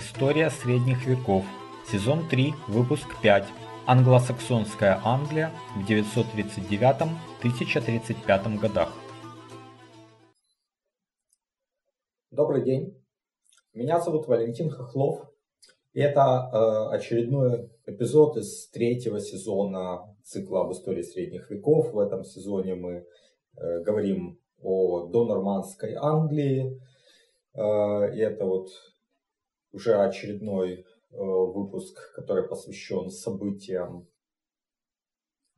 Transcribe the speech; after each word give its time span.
История 0.00 0.48
средних 0.48 1.04
веков. 1.06 1.44
Сезон 1.86 2.26
3, 2.26 2.54
выпуск 2.68 3.06
5. 3.22 3.44
Англосаксонская 3.86 4.98
Англия 5.04 5.52
в 5.76 5.86
939-1035 5.86 8.58
годах. 8.58 8.94
Добрый 12.30 12.64
день. 12.64 12.98
Меня 13.74 14.00
зовут 14.00 14.26
Валентин 14.26 14.70
Хохлов. 14.70 15.30
И 15.92 16.00
это 16.00 16.48
э, 16.50 16.56
очередной 16.96 17.70
эпизод 17.84 18.38
из 18.38 18.70
третьего 18.70 19.20
сезона 19.20 20.16
цикла 20.24 20.62
об 20.62 20.72
истории 20.72 21.02
средних 21.02 21.50
веков. 21.50 21.92
В 21.92 21.98
этом 21.98 22.24
сезоне 22.24 22.74
мы 22.74 23.04
э, 23.58 23.82
говорим 23.82 24.40
о 24.62 25.08
донормандской 25.08 25.92
Англии. 25.94 26.80
Э, 27.52 28.14
и 28.14 28.18
это 28.18 28.46
вот 28.46 28.70
уже 29.72 29.96
очередной 29.96 30.74
э, 30.74 30.84
выпуск, 31.16 32.12
который 32.14 32.48
посвящен 32.48 33.10
событиям 33.10 34.08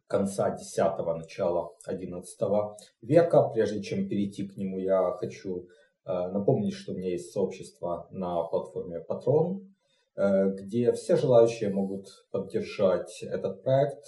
конца 0.07 0.55
X– 0.55 0.79
начала 1.15 1.73
XI 1.89 2.75
века. 3.01 3.49
Прежде 3.49 3.83
чем 3.83 4.09
перейти 4.09 4.47
к 4.47 4.57
нему, 4.57 4.79
я 4.79 5.13
хочу 5.13 5.69
э, 6.05 6.29
напомнить, 6.29 6.75
что 6.75 6.93
у 6.93 6.97
меня 6.97 7.11
есть 7.11 7.33
сообщество 7.33 8.09
на 8.11 8.43
платформе 8.45 9.03
Patron, 9.09 9.67
э, 10.17 10.51
где 10.51 10.93
все 10.93 11.17
желающие 11.17 11.71
могут 11.71 12.27
поддержать 12.31 13.23
этот 13.23 13.63
проект 13.63 14.05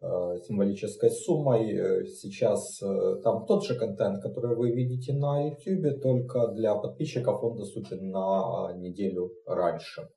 символической 0.00 1.10
суммой. 1.10 2.06
Сейчас 2.06 2.78
там 3.22 3.44
тот 3.46 3.64
же 3.64 3.74
контент, 3.78 4.22
который 4.22 4.56
вы 4.56 4.70
видите 4.70 5.12
на 5.12 5.48
YouTube, 5.48 6.00
только 6.00 6.48
для 6.48 6.74
подписчиков 6.74 7.42
он 7.42 7.56
доступен 7.56 8.10
на 8.10 8.72
неделю 8.76 9.32
раньше. 9.46 10.08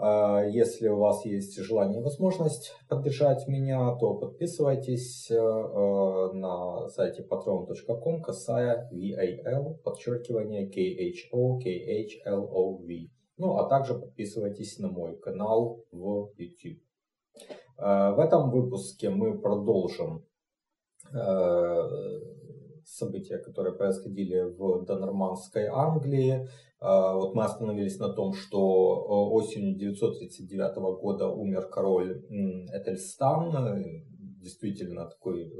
Если 0.00 0.86
у 0.86 0.98
вас 0.98 1.24
есть 1.24 1.58
желание 1.58 1.98
и 1.98 2.04
возможность 2.04 2.72
поддержать 2.88 3.48
меня, 3.48 3.96
то 3.96 4.14
подписывайтесь 4.14 5.28
на 5.28 6.88
сайте 6.90 7.26
patreon.com 7.28 8.22
касая 8.22 8.88
VAL, 8.92 9.74
подчеркивание 9.82 10.68
KHO, 10.70 11.58
KHLOV. 11.58 13.08
Ну, 13.38 13.56
а 13.56 13.68
также 13.68 13.94
подписывайтесь 13.94 14.78
на 14.78 14.88
мой 14.88 15.16
канал 15.16 15.84
в 15.90 16.30
YouTube. 16.36 16.78
Э, 17.78 18.12
в 18.12 18.18
этом 18.18 18.50
выпуске 18.50 19.10
мы 19.10 19.38
продолжим 19.38 20.24
э, 21.12 21.88
события, 22.84 23.38
которые 23.38 23.76
происходили 23.76 24.40
в 24.40 24.84
донормандской 24.84 25.66
Англии. 25.66 26.48
Э, 26.80 27.14
вот 27.14 27.34
мы 27.34 27.44
остановились 27.44 27.98
на 27.98 28.12
том, 28.12 28.32
что 28.32 29.30
осенью 29.32 29.76
939 29.78 31.00
года 31.00 31.28
умер 31.28 31.68
король 31.68 32.24
Этельстан, 32.72 33.84
действительно 34.40 35.06
такой 35.06 35.52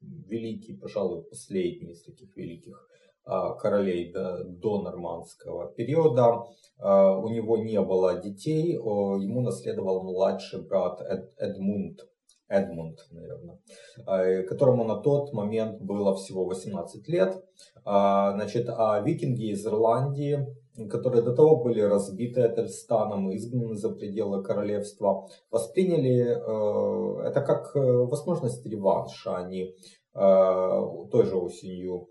великий, 0.00 0.76
пожалуй, 0.76 1.24
последний 1.24 1.92
из 1.92 2.02
таких 2.02 2.36
великих 2.36 2.88
королей 3.26 4.12
до, 4.12 4.44
до 4.44 4.82
нормандского 4.82 5.72
периода. 5.72 6.44
А, 6.78 7.18
у 7.18 7.28
него 7.28 7.56
не 7.58 7.80
было 7.80 8.20
детей, 8.20 8.74
ему 8.74 9.40
наследовал 9.40 10.02
младший 10.04 10.62
брат 10.62 11.00
Эд, 11.00 11.32
Эдмунд, 11.38 12.00
Эдмунд, 12.48 12.98
наверное, 13.10 13.58
а, 14.06 14.42
которому 14.44 14.84
на 14.84 14.96
тот 14.96 15.32
момент 15.32 15.80
было 15.80 16.14
всего 16.14 16.44
18 16.44 17.08
лет. 17.08 17.42
Значит, 17.82 18.68
а 18.68 19.00
викинги 19.00 19.52
из 19.52 19.64
Ирландии, 19.64 20.44
которые 20.90 21.22
до 21.22 21.34
того 21.34 21.62
были 21.62 21.80
разбиты 21.80 22.40
Этельстаном 22.40 23.30
и 23.30 23.36
изгнаны 23.36 23.76
за 23.76 23.90
пределы 23.90 24.42
королевства, 24.42 25.28
восприняли 25.50 26.36
э, 26.36 27.28
это 27.28 27.40
как 27.40 27.74
э, 27.74 27.80
возможность 27.80 28.66
реванша. 28.66 29.36
Они 29.36 29.62
э, 29.62 29.74
той 30.14 31.24
же 31.24 31.36
осенью 31.36 32.08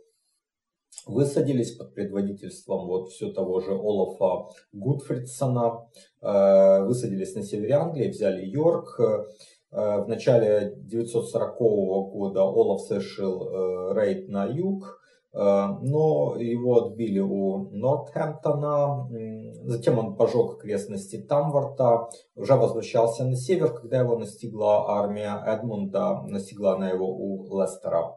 высадились 1.06 1.72
под 1.76 1.94
предводительством 1.94 2.88
вот 2.88 3.10
все 3.10 3.32
того 3.32 3.60
же 3.60 3.72
Олафа 3.72 4.50
Гудфридсона, 4.74 5.88
э, 6.22 6.84
высадились 6.86 7.36
на 7.36 7.44
севере 7.44 7.74
Англии, 7.74 8.10
взяли 8.10 8.46
Йорк. 8.46 9.00
Э, 9.00 9.24
в 9.72 10.08
начале 10.08 10.74
940 10.78 11.58
года 11.58 12.42
Олаф 12.42 12.82
совершил 12.82 13.44
э, 13.44 13.94
рейд 13.96 14.30
на 14.30 14.46
юг, 14.46 15.02
но 15.36 16.36
его 16.38 16.86
отбили 16.86 17.20
у 17.20 17.70
Нортхэмптона. 17.72 19.10
Затем 19.64 20.00
он 20.00 20.16
пожег 20.16 20.54
окрестности 20.54 21.18
Тамворта, 21.22 22.08
уже 22.36 22.56
возвращался 22.56 23.26
на 23.26 23.36
север, 23.36 23.74
когда 23.74 24.00
его 24.00 24.18
настигла 24.18 24.98
армия 24.98 25.44
Эдмунда, 25.46 26.22
настигла 26.28 26.78
на 26.78 26.90
его 26.90 27.08
у 27.08 27.60
Лестера. 27.60 28.16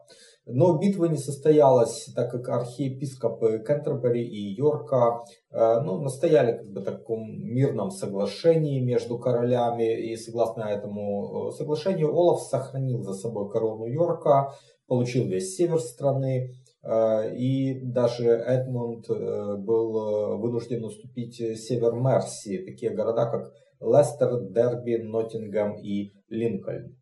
Но 0.51 0.77
битва 0.77 1.05
не 1.05 1.17
состоялась, 1.17 2.09
так 2.15 2.31
как 2.31 2.49
архиепископы 2.49 3.63
Кентербери 3.65 4.23
и 4.23 4.55
Йорка 4.55 5.19
э, 5.51 5.81
ну, 5.81 6.01
настояли 6.01 6.57
как 6.57 6.71
бы 6.71 6.81
таком 6.81 7.21
мирном 7.21 7.91
соглашении 7.91 8.79
между 8.79 9.19
королями. 9.19 10.11
И 10.11 10.15
согласно 10.15 10.61
этому 10.61 11.49
э, 11.49 11.51
соглашению 11.51 12.15
Олаф 12.15 12.41
сохранил 12.41 13.03
за 13.03 13.13
собой 13.13 13.51
корону 13.51 13.85
Йорка, 13.85 14.51
получил 14.87 15.27
весь 15.27 15.55
север 15.55 15.79
страны. 15.79 16.55
Э, 16.83 17.35
и 17.35 17.79
даже 17.81 18.25
Эдмунд 18.25 19.07
был 19.07 20.37
вынужден 20.37 20.83
уступить 20.83 21.35
север 21.35 21.93
Мерсии, 21.93 22.65
такие 22.65 22.93
города 22.93 23.25
как 23.29 23.53
Лестер, 23.79 24.41
Дерби, 24.49 24.97
Ноттингем 24.97 25.77
и 25.77 26.13
Линкольн. 26.29 26.99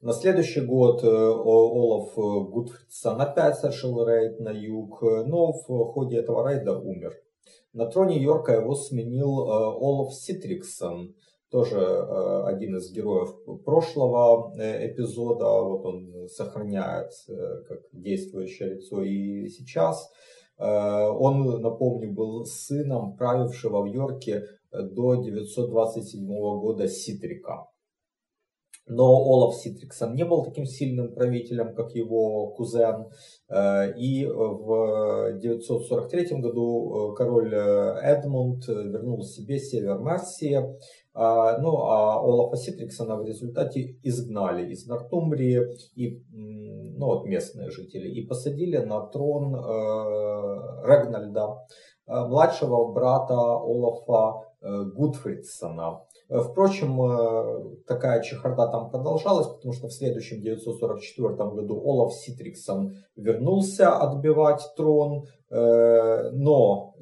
На 0.00 0.12
следующий 0.12 0.60
год 0.60 1.02
э, 1.02 1.08
Олаф 1.08 2.16
э, 2.16 2.50
Гудфридсон 2.50 3.20
опять 3.20 3.56
совершил 3.56 4.06
рейд 4.06 4.38
на 4.38 4.50
юг, 4.50 5.02
э, 5.02 5.24
но 5.24 5.52
в 5.52 5.92
ходе 5.92 6.18
этого 6.18 6.48
рейда 6.48 6.78
умер. 6.78 7.14
На 7.72 7.86
троне 7.86 8.22
Йорка 8.22 8.52
его 8.52 8.76
сменил 8.76 9.50
Олаф 9.50 10.14
Ситриксон, 10.14 11.16
тоже 11.50 11.78
один 11.78 12.76
из 12.76 12.92
героев 12.92 13.30
прошлого 13.64 14.52
эпизода. 14.56 15.62
Вот 15.62 15.84
он 15.86 16.28
сохраняет 16.28 17.10
как 17.68 17.80
действующее 17.92 18.74
лицо 18.74 19.02
и 19.02 19.48
сейчас. 19.48 20.10
Он, 20.58 21.60
напомню, 21.60 22.12
был 22.12 22.44
сыном 22.44 23.16
правившего 23.16 23.82
в 23.82 23.86
Йорке 23.86 24.42
до 24.72 25.14
927 25.14 26.26
года 26.26 26.88
Ситрика. 26.88 27.68
Но 28.88 29.04
Олаф 29.04 29.54
Ситриксон 29.56 30.14
не 30.14 30.24
был 30.24 30.42
таким 30.42 30.64
сильным 30.64 31.12
правителем, 31.12 31.74
как 31.74 31.94
его 31.94 32.48
кузен. 32.52 33.08
Э, 33.48 33.92
и 33.98 34.24
в 34.24 35.38
943 35.40 36.40
году 36.40 37.12
э, 37.12 37.16
король 37.16 37.54
э, 37.54 37.98
Эдмунд 38.02 38.66
вернул 38.66 39.22
себе 39.22 39.58
север 39.58 39.98
Мерсии. 39.98 40.58
А, 41.20 41.58
ну, 41.58 41.76
а 41.78 42.20
Олафа 42.20 42.56
Ситриксона 42.56 43.16
в 43.16 43.24
результате 43.24 43.96
изгнали 44.04 44.70
из 44.70 44.86
Нортумбрии 44.86 45.60
и, 45.96 46.22
ну, 46.30 47.06
вот 47.06 47.26
местные 47.26 47.70
жители 47.70 48.08
и 48.08 48.24
посадили 48.24 48.76
на 48.76 49.00
трон 49.00 49.52
Регнальда, 50.84 51.66
младшего 52.06 52.92
брата 52.92 53.34
Олафа 53.34 54.44
Гудфридсона. 54.62 56.02
Э, 56.28 56.40
впрочем, 56.40 57.00
э, 57.00 57.84
такая 57.86 58.22
чехарда 58.22 58.68
там 58.68 58.90
продолжалась, 58.90 59.46
потому 59.48 59.72
что 59.72 59.88
в 59.88 59.92
следующем 59.92 60.42
944 60.42 61.50
году 61.50 61.80
Олаф 61.84 62.12
Ситриксон 62.12 62.94
вернулся 63.16 63.96
отбивать 63.96 64.62
трон, 64.76 65.24
э, 65.50 66.30
но 66.32 66.94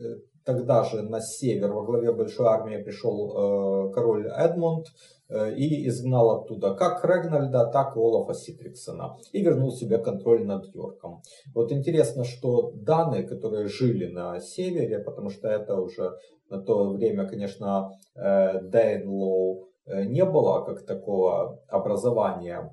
тогда 0.47 0.85
же 0.85 1.03
на 1.03 1.21
север 1.21 1.73
во 1.73 1.83
главе 1.83 2.13
большой 2.13 2.47
армии 2.47 2.83
пришел 2.83 3.91
король 3.93 4.29
Эдмунд 4.29 4.87
и 5.29 5.89
изгнал 5.89 6.41
оттуда 6.41 6.75
как 6.75 7.05
Регнальда, 7.05 7.67
так 7.73 7.97
и 7.97 7.99
Олафа 7.99 8.33
Ситриксона 8.33 9.17
и 9.33 9.43
вернул 9.43 9.73
себе 9.73 9.99
контроль 9.99 10.47
над 10.47 10.73
Йорком. 10.73 11.21
Вот 11.53 11.73
интересно, 11.73 12.25
что 12.25 12.71
данные, 12.75 13.25
которые 13.25 13.67
жили 13.67 14.07
на 14.07 14.39
севере, 14.41 15.01
потому 15.01 15.31
что 15.31 15.49
это 15.49 15.75
уже 15.81 16.13
на 16.49 16.63
то 16.63 16.91
время, 16.91 17.27
конечно, 17.27 17.91
Дейнлоу 18.15 19.69
э, 19.87 20.05
не 20.05 20.25
было 20.25 20.65
как 20.65 20.87
такого 20.87 21.61
образования, 21.69 22.73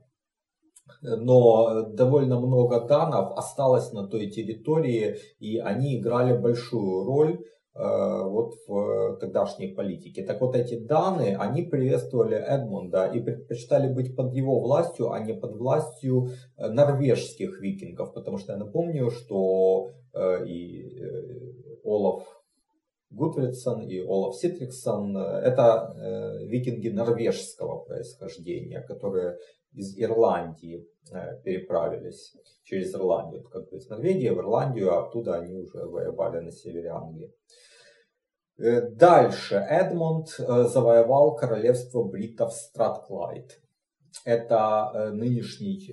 но 1.01 1.83
довольно 1.89 2.39
много 2.39 2.81
данов 2.81 3.37
осталось 3.37 3.91
на 3.93 4.07
той 4.07 4.29
территории, 4.29 5.17
и 5.39 5.57
они 5.57 5.97
играли 5.99 6.37
большую 6.37 7.05
роль 7.05 7.39
э, 7.39 7.43
вот 7.75 8.53
в 8.67 9.17
тогдашней 9.19 9.73
политике. 9.73 10.23
Так 10.23 10.41
вот 10.41 10.55
эти 10.55 10.77
данные, 10.77 11.37
они 11.37 11.63
приветствовали 11.63 12.35
Эдмунда 12.35 13.07
и 13.07 13.19
предпочитали 13.19 13.91
быть 13.91 14.15
под 14.15 14.33
его 14.33 14.59
властью, 14.59 15.11
а 15.11 15.19
не 15.19 15.33
под 15.33 15.55
властью 15.57 16.29
э, 16.57 16.67
норвежских 16.69 17.59
викингов, 17.59 18.13
потому 18.13 18.37
что 18.37 18.53
я 18.53 18.59
напомню, 18.59 19.09
что 19.09 19.89
и 20.45 21.01
Олаф 21.83 22.43
Гутвитсон 23.13 23.87
и 23.87 23.99
Олаф 23.99 24.35
Ситриксон. 24.35 25.15
Это 25.17 25.93
э, 25.95 26.45
викинги 26.45 26.89
норвежского 26.89 27.79
происхождения, 27.79 28.81
которые 28.81 29.37
из 29.73 29.97
Ирландии 29.97 30.87
э, 31.11 31.41
переправились 31.43 32.35
через 32.63 32.93
Ирландию, 32.93 33.43
как 33.43 33.69
бы 33.69 33.77
из 33.77 33.89
Норвегии 33.89 34.29
в 34.29 34.37
Ирландию, 34.37 34.93
а 34.93 35.05
оттуда 35.05 35.35
они 35.35 35.53
уже 35.55 35.85
воевали 35.85 36.39
на 36.39 36.51
севере 36.51 36.89
Англии. 36.89 37.33
Э, 38.57 38.89
дальше 38.89 39.55
Эдмонд 39.55 40.39
э, 40.39 40.63
завоевал 40.63 41.35
королевство 41.35 42.03
бритов 42.03 42.53
Стратклайд. 42.53 43.59
Это 44.25 45.09
нынешний 45.11 45.91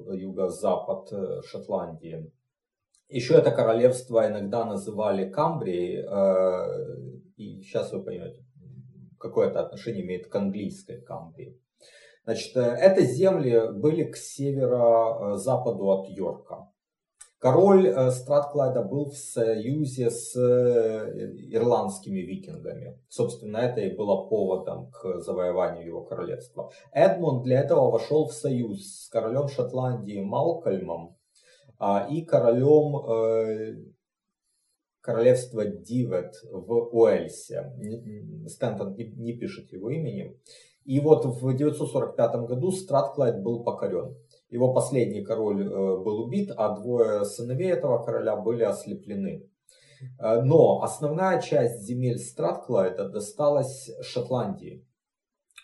юго-запад 0.00 1.08
Шотландии. 1.44 2.32
Еще 3.08 3.34
это 3.34 3.52
королевство 3.52 4.26
иногда 4.26 4.64
называли 4.64 5.30
Камбрией, 5.30 6.02
и 7.36 7.60
сейчас 7.62 7.92
вы 7.92 8.02
поймете, 8.02 8.44
какое 9.20 9.50
это 9.50 9.60
отношение 9.60 10.02
имеет 10.04 10.26
к 10.26 10.34
английской 10.34 11.00
Камбрии. 11.00 11.56
Значит, 12.26 12.56
это 12.56 13.02
земли 13.04 13.72
были 13.72 14.04
к 14.04 14.16
северо-западу 14.16 15.86
от 15.86 16.08
Йорка. 16.08 16.68
Король 17.38 17.86
э, 17.86 18.10
Стратклайда 18.10 18.82
был 18.82 19.10
в 19.10 19.16
союзе 19.16 20.10
с 20.10 20.34
э, 20.34 21.30
ирландскими 21.50 22.18
викингами. 22.18 22.98
Собственно, 23.08 23.58
это 23.58 23.80
и 23.82 23.94
было 23.94 24.26
поводом 24.26 24.90
к 24.90 25.20
завоеванию 25.20 25.86
его 25.86 26.02
королевства. 26.02 26.72
Эдмунд 26.90 27.44
для 27.44 27.60
этого 27.60 27.92
вошел 27.92 28.26
в 28.26 28.32
союз 28.32 29.04
с 29.04 29.08
королем 29.08 29.46
Шотландии 29.46 30.20
Малкольмом 30.20 31.16
а, 31.78 32.08
и 32.10 32.22
королем 32.22 32.96
э, 33.06 33.76
королевства 35.00 35.64
Дивет 35.64 36.34
в 36.50 36.72
Уэльсе. 36.92 37.72
Стэнтон 38.48 38.96
не 38.96 39.34
пишет 39.34 39.70
его 39.72 39.90
имени. 39.90 40.36
И 40.86 41.00
вот 41.00 41.24
в 41.24 41.52
945 41.52 42.46
году 42.46 42.70
Стратклайд 42.70 43.42
был 43.42 43.64
покорен. 43.64 44.16
Его 44.48 44.72
последний 44.72 45.24
король 45.24 45.66
э, 45.66 45.68
был 45.68 46.20
убит, 46.20 46.52
а 46.56 46.76
двое 46.76 47.24
сыновей 47.24 47.72
этого 47.72 48.04
короля 48.04 48.36
были 48.36 48.62
ослеплены. 48.62 49.50
Э, 50.20 50.42
но 50.42 50.82
основная 50.82 51.42
часть 51.42 51.80
земель 51.80 52.20
Стратклайда 52.20 53.08
досталась 53.08 53.90
Шотландии. 54.00 54.86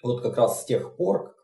Вот 0.02 0.22
как 0.22 0.36
раз 0.36 0.62
с 0.62 0.64
тех 0.64 0.96
пор 0.96 1.36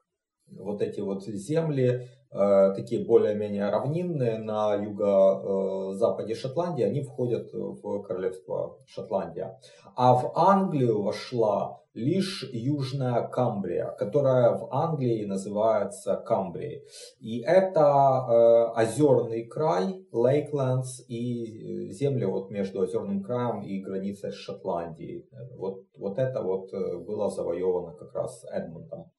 вот 0.51 0.83
эти 0.83 0.99
вот 0.99 1.25
земли 1.25 2.09
такие 2.31 3.05
более-менее 3.05 3.71
равнинные 3.71 4.39
на 4.39 4.75
юго-западе 4.75 6.35
Шотландии, 6.35 6.85
они 6.85 7.01
входят 7.01 7.53
в 7.53 8.03
королевство 8.03 8.79
Шотландия. 8.87 9.59
А 9.97 10.15
в 10.15 10.33
Англию 10.35 11.03
вошла 11.03 11.79
лишь 11.99 12.49
Южная 12.53 13.27
Камбрия, 13.27 13.91
которая 13.99 14.57
в 14.57 14.69
Англии 14.73 15.25
называется 15.25 16.17
Камбрией. 16.17 16.85
И 17.19 17.41
это 17.41 17.81
э, 17.81 18.81
озерный 18.81 19.45
край, 19.45 20.07
Лейкленс 20.13 21.05
и 21.09 21.91
земли 21.93 22.25
вот 22.25 22.51
между 22.51 22.81
озерным 22.81 23.23
краем 23.23 23.63
и 23.63 23.81
границей 23.81 24.31
с 24.31 24.37
Шотландией. 24.37 25.29
Вот, 25.57 25.85
вот 25.97 26.19
это 26.19 26.43
вот 26.43 26.73
э, 26.73 26.99
было 26.99 27.31
завоевано 27.31 27.95
как 27.95 28.15
раз 28.15 28.45
Эдмундом. 28.53 29.11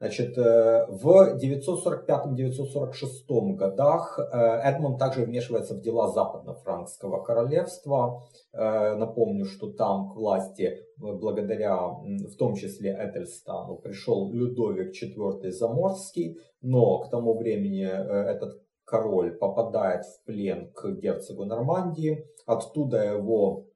Значит, 0.00 0.38
э, 0.38 0.86
в 0.88 1.36
945-946 1.42 3.56
годах 3.56 4.20
э, 4.20 4.22
Эдмонд 4.62 4.96
также 4.98 5.24
вмешивается 5.24 5.74
в 5.74 5.80
дела 5.80 6.12
Западно-Франкского 6.12 7.24
королевства. 7.24 8.22
Э, 8.52 8.94
напомню, 8.94 9.44
что 9.44 9.72
там 9.72 10.10
к 10.10 10.14
власти 10.14 10.84
благодаря 10.98 11.88
в 11.88 12.36
том 12.38 12.54
числе 12.54 12.92
Этельстану 12.92 13.74
пришел 13.76 14.32
Людовик 14.32 14.94
IV 14.94 15.50
Заморский, 15.50 16.38
но 16.60 17.00
к 17.00 17.10
тому 17.10 17.36
времени 17.36 17.84
этот 17.84 18.62
король 18.84 19.36
попадает 19.36 20.04
в 20.04 20.22
плен 20.24 20.70
к 20.72 20.92
герцогу 20.92 21.44
Нормандии, 21.44 22.24
оттуда 22.46 23.02
его 23.04 23.66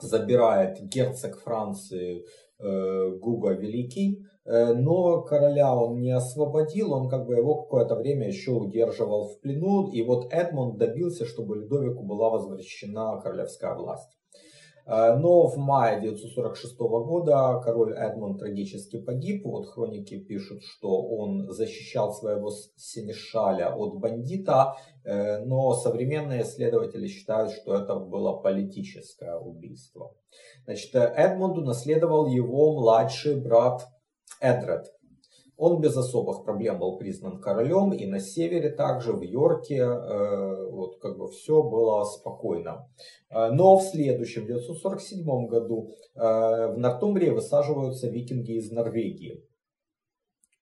забирает 0.00 0.82
герцог 0.82 1.40
Франции 1.40 2.26
Гуга 2.58 3.52
Великий, 3.52 4.26
Э, 4.46 4.74
но 4.74 5.22
короля 5.22 5.74
он 5.74 6.00
не 6.00 6.12
освободил, 6.12 6.92
он 6.92 7.08
как 7.08 7.26
бы 7.26 7.34
его 7.34 7.62
какое-то 7.62 7.96
время 7.96 8.28
еще 8.28 8.52
удерживал 8.52 9.28
в 9.28 9.40
плену, 9.40 9.88
и 9.90 10.02
вот 10.02 10.32
Эдмунд 10.32 10.78
добился, 10.78 11.26
чтобы 11.26 11.56
Людовику 11.56 12.04
была 12.04 12.30
возвращена 12.30 13.20
королевская 13.20 13.74
власть. 13.74 14.15
Э, 14.86 15.16
но 15.16 15.48
в 15.48 15.56
мае 15.58 15.96
1946 15.96 16.78
года 16.78 17.60
король 17.64 17.94
Эдмунд 17.94 18.38
трагически 18.38 18.98
погиб. 18.98 19.44
Вот 19.44 19.66
хроники 19.66 20.18
пишут, 20.18 20.62
что 20.62 21.02
он 21.02 21.50
защищал 21.50 22.12
своего 22.12 22.50
сенешаля 22.76 23.74
от 23.74 23.98
бандита, 23.98 24.76
э, 25.04 25.44
но 25.44 25.74
современные 25.74 26.42
исследователи 26.42 27.08
считают, 27.08 27.52
что 27.52 27.74
это 27.74 27.96
было 27.96 28.34
политическое 28.34 29.36
убийство. 29.36 30.14
Значит, 30.64 30.94
Эдмунду 30.94 31.62
наследовал 31.62 32.26
его 32.26 32.74
младший 32.74 33.40
брат 33.40 33.86
Эдред. 34.40 34.95
Он 35.56 35.80
без 35.80 35.96
особых 35.96 36.44
проблем 36.44 36.78
был 36.78 36.98
признан 36.98 37.40
королем, 37.40 37.92
и 37.92 38.06
на 38.06 38.20
севере 38.20 38.68
также, 38.68 39.12
в 39.14 39.22
Йорке, 39.22 39.78
э, 39.78 40.70
вот 40.70 41.00
как 41.00 41.16
бы 41.16 41.28
все 41.28 41.62
было 41.62 42.04
спокойно. 42.04 42.90
Э, 43.30 43.50
но 43.50 43.78
в 43.78 43.82
следующем, 43.82 44.42
в 44.42 44.50
1947 44.50 45.46
году, 45.46 45.94
э, 46.14 46.18
в 46.18 46.76
Нортумбрии 46.76 47.30
высаживаются 47.30 48.08
викинги 48.08 48.52
из 48.52 48.70
Норвегии. 48.70 49.42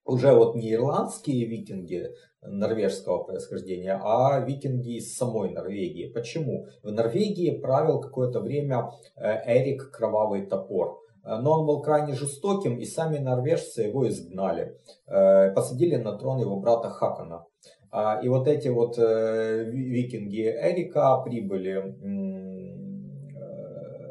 Уже 0.05 0.33
вот 0.33 0.55
не 0.55 0.71
ирландские 0.71 1.45
викинги 1.45 2.11
норвежского 2.41 3.23
происхождения, 3.23 3.99
а 4.01 4.39
викинги 4.39 4.97
из 4.97 5.17
самой 5.17 5.49
Норвегии. 5.49 6.11
Почему? 6.13 6.67
В 6.83 6.91
Норвегии 6.91 7.59
правил 7.59 7.99
какое-то 7.99 8.39
время 8.39 8.91
Эрик 9.17 9.89
Кровавый 9.89 10.45
Топор. 10.45 11.04
Э, 11.25 11.37
но 11.37 11.59
он 11.59 11.65
был 11.65 11.81
крайне 11.81 12.13
жестоким, 12.13 12.77
и 12.77 12.85
сами 12.85 13.17
норвежцы 13.17 13.83
его 13.83 14.07
изгнали. 14.07 14.77
Э, 15.07 15.51
посадили 15.51 15.95
на 15.95 16.17
трон 16.17 16.39
его 16.39 16.57
брата 16.57 16.89
Хакана. 16.89 17.45
А, 17.91 18.19
и 18.21 18.27
вот 18.27 18.47
эти 18.47 18.67
вот 18.67 18.97
э, 18.97 19.63
викинги 19.71 20.41
Эрика 20.41 21.17
прибыли 21.23 21.95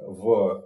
в 0.06 0.64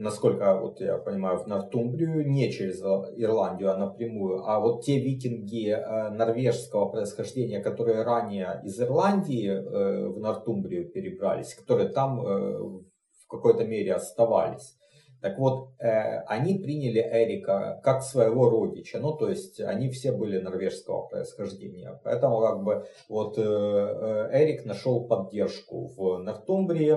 насколько 0.00 0.58
вот 0.58 0.80
я 0.80 0.96
понимаю, 0.96 1.38
в 1.38 1.46
Нортумбрию, 1.46 2.28
не 2.28 2.50
через 2.50 2.80
Ирландию, 2.80 3.72
а 3.72 3.76
напрямую. 3.76 4.44
А 4.46 4.58
вот 4.58 4.84
те 4.84 4.98
викинги 4.98 5.70
э, 5.70 6.08
норвежского 6.10 6.86
происхождения, 6.86 7.60
которые 7.60 8.02
ранее 8.02 8.62
из 8.64 8.80
Ирландии 8.80 9.48
э, 9.48 10.08
в 10.08 10.18
Нортумбрию 10.18 10.90
перебрались, 10.90 11.54
которые 11.54 11.90
там 11.90 12.26
э, 12.26 12.58
в 12.58 13.26
какой-то 13.28 13.64
мере 13.64 13.94
оставались, 13.94 14.76
так 15.20 15.38
вот, 15.38 15.74
они 15.78 16.54
приняли 16.54 16.98
Эрика 16.98 17.78
как 17.84 18.02
своего 18.02 18.48
родича, 18.48 19.00
ну 19.00 19.12
то 19.14 19.28
есть 19.28 19.60
они 19.60 19.90
все 19.90 20.12
были 20.12 20.38
норвежского 20.38 21.08
происхождения. 21.08 22.00
Поэтому 22.04 22.40
как 22.40 22.62
бы 22.62 22.86
вот 23.10 23.36
Эрик 23.36 24.64
нашел 24.64 25.06
поддержку 25.06 25.88
в 25.88 26.20
Нортумбрии, 26.20 26.96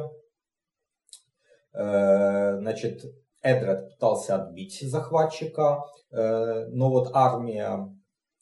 значит, 1.73 3.01
Эдред 3.43 3.89
пытался 3.91 4.35
отбить 4.35 4.79
захватчика, 4.81 5.83
э, 6.11 6.65
но 6.69 6.89
вот 6.89 7.09
армия 7.13 7.93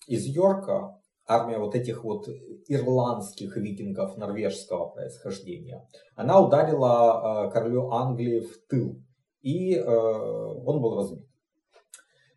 из 0.08 0.26
Йорка, 0.26 0.96
армия 1.28 1.58
вот 1.58 1.74
этих 1.76 2.04
вот 2.04 2.28
ирландских 2.68 3.58
викингов 3.58 4.16
норвежского 4.18 4.90
происхождения, 4.90 5.88
она 6.16 6.40
ударила 6.40 7.48
э, 7.48 7.52
королю 7.52 7.92
Англии 7.92 8.42
в 8.42 8.68
тыл, 8.70 9.02
и 9.42 9.80
он 9.80 10.82
был 10.82 10.98
разбит. 10.98 11.28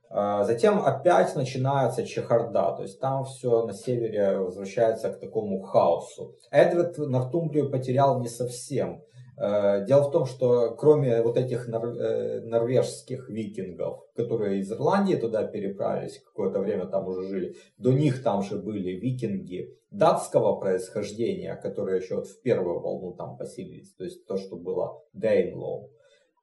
Затем 0.09 0.81
опять 0.81 1.37
начинается 1.37 2.07
чехарда, 2.07 2.75
то 2.77 2.83
есть 2.83 2.99
там 2.99 3.25
все 3.25 3.67
на 3.67 3.75
севере 3.75 4.39
возвращается 4.39 5.11
к 5.11 5.21
такому 5.21 5.61
хаосу. 5.61 6.35
Эдвард 6.51 6.97
Нортумбрию 6.97 7.71
потерял 7.71 8.21
не 8.21 8.29
совсем. 8.29 9.03
Э, 9.37 9.85
дело 9.85 10.05
в 10.05 10.11
том, 10.13 10.27
что 10.27 10.75
кроме 10.77 11.23
вот 11.23 11.37
этих 11.37 11.69
э, 11.69 12.41
норвежских 12.43 13.29
викингов, 13.29 14.05
которые 14.15 14.61
из 14.61 14.71
Ирландии 14.71 15.17
туда 15.17 15.45
переправились, 15.45 16.23
какое-то 16.25 16.61
время 16.61 16.87
там 16.87 17.09
уже 17.09 17.27
жили, 17.27 17.57
до 17.79 17.93
них 17.93 18.23
там 18.23 18.43
же 18.43 18.57
были 18.57 18.91
викинги 18.93 19.77
датского 19.91 20.57
происхождения, 20.57 21.57
которые 21.57 22.01
еще 22.01 22.17
вот 22.17 22.29
в 22.29 22.43
первую 22.43 22.81
волну 22.81 23.13
там 23.15 23.37
поселились, 23.37 23.93
то 23.95 24.05
есть 24.05 24.27
то, 24.27 24.37
что 24.37 24.57
было 24.57 25.03
Дейнлоу. 25.13 25.91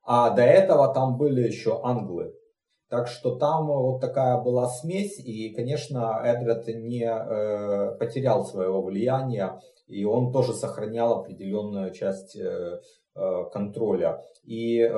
А 0.04 0.32
до 0.32 0.42
этого 0.42 0.94
там 0.94 1.18
были 1.18 1.42
еще 1.48 1.80
англы. 1.84 2.34
Так 2.92 3.08
что 3.08 3.36
там 3.36 3.68
вот 3.68 4.02
такая 4.02 4.38
была 4.42 4.68
смесь, 4.68 5.18
и, 5.18 5.54
конечно, 5.56 6.20
Эдред 6.26 6.68
не 6.68 7.06
э, 7.06 7.96
потерял 7.98 8.44
своего 8.44 8.82
влияния, 8.82 9.62
и 9.88 10.04
он 10.04 10.34
тоже 10.34 10.54
сохранял 10.54 11.14
определенную 11.14 11.94
часть 11.94 12.36
э, 12.36 12.82
э, 13.16 13.44
контроля. 13.54 14.22
И 14.44 14.78
э, 14.78 14.90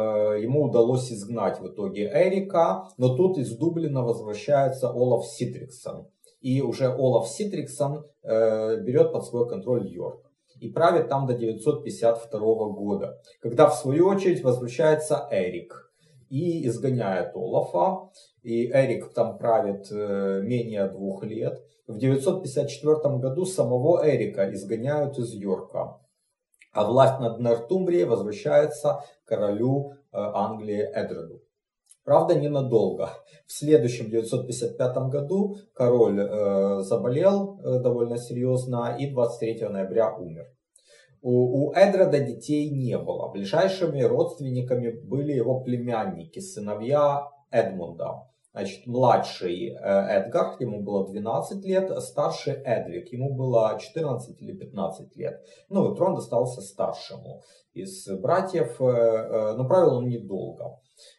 ему 0.42 0.64
удалось 0.64 1.12
изгнать 1.12 1.60
в 1.60 1.68
итоге 1.68 2.12
Эрика, 2.12 2.88
но 2.98 3.16
тут 3.16 3.38
из 3.38 3.56
Дублина 3.56 4.02
возвращается 4.02 4.90
Олаф 4.90 5.28
Ситриксон. 5.28 6.08
И 6.42 6.64
уже 6.64 6.88
Олаф 6.88 7.28
Ситриксон 7.28 8.08
э, 8.24 8.78
берет 8.82 9.12
под 9.14 9.24
свой 9.24 9.48
контроль 9.48 9.88
Йорк 9.88 10.32
и 10.60 10.68
правит 10.68 11.10
там 11.10 11.28
до 11.28 11.36
952 11.36 12.40
года, 12.70 13.22
когда 13.40 13.70
в 13.70 13.76
свою 13.76 14.08
очередь 14.08 14.44
возвращается 14.44 15.28
Эрик 15.30 15.93
и 16.34 16.66
изгоняет 16.66 17.36
Олафа, 17.36 18.10
и 18.42 18.66
Эрик 18.72 19.14
там 19.14 19.38
правит 19.38 19.92
э, 19.92 20.42
менее 20.42 20.88
двух 20.88 21.24
лет. 21.24 21.64
В 21.86 22.00
954 22.00 23.18
году 23.20 23.46
самого 23.46 24.02
Эрика 24.04 24.52
изгоняют 24.52 25.20
из 25.20 25.32
Йорка, 25.36 26.00
а 26.72 26.86
власть 26.86 27.20
над 27.20 27.40
Нортумбрией 27.40 28.06
возвращается 28.06 29.02
королю 29.26 29.92
э, 29.92 29.96
Англии 30.12 30.82
Эдреду. 30.82 31.44
Правда, 32.04 32.34
ненадолго. 32.34 33.12
В 33.46 33.52
следующем 33.52 34.10
955 34.10 34.98
году 35.10 35.58
король 35.76 36.20
э, 36.20 36.80
заболел 36.82 37.60
э, 37.60 37.80
довольно 37.80 38.18
серьезно 38.18 38.98
и 39.00 39.06
23 39.06 39.70
ноября 39.70 40.16
умер. 40.16 40.48
У, 41.24 41.70
у 41.70 41.74
детей 41.74 42.70
не 42.70 42.98
было. 42.98 43.30
Ближайшими 43.30 44.02
родственниками 44.02 44.90
были 44.90 45.32
его 45.32 45.62
племянники, 45.62 46.40
сыновья 46.40 47.30
Эдмунда. 47.50 48.28
Значит, 48.52 48.86
младший 48.86 49.70
э, 49.70 49.78
Эдгар, 49.80 50.58
ему 50.60 50.84
было 50.84 51.08
12 51.08 51.66
лет, 51.66 51.90
старший 52.04 52.54
Эдвик, 52.54 53.12
ему 53.14 53.34
было 53.34 53.80
14 53.80 54.42
или 54.42 54.52
15 54.52 55.16
лет. 55.16 55.42
Ну, 55.70 55.92
и 55.92 55.96
трон 55.96 56.16
достался 56.16 56.62
старшему 56.62 57.42
из 57.74 58.06
братьев, 58.20 58.82
э, 58.82 58.86
э, 58.86 59.54
но 59.56 59.66
правил 59.66 59.96
он 59.96 60.10
недолго. 60.10 60.78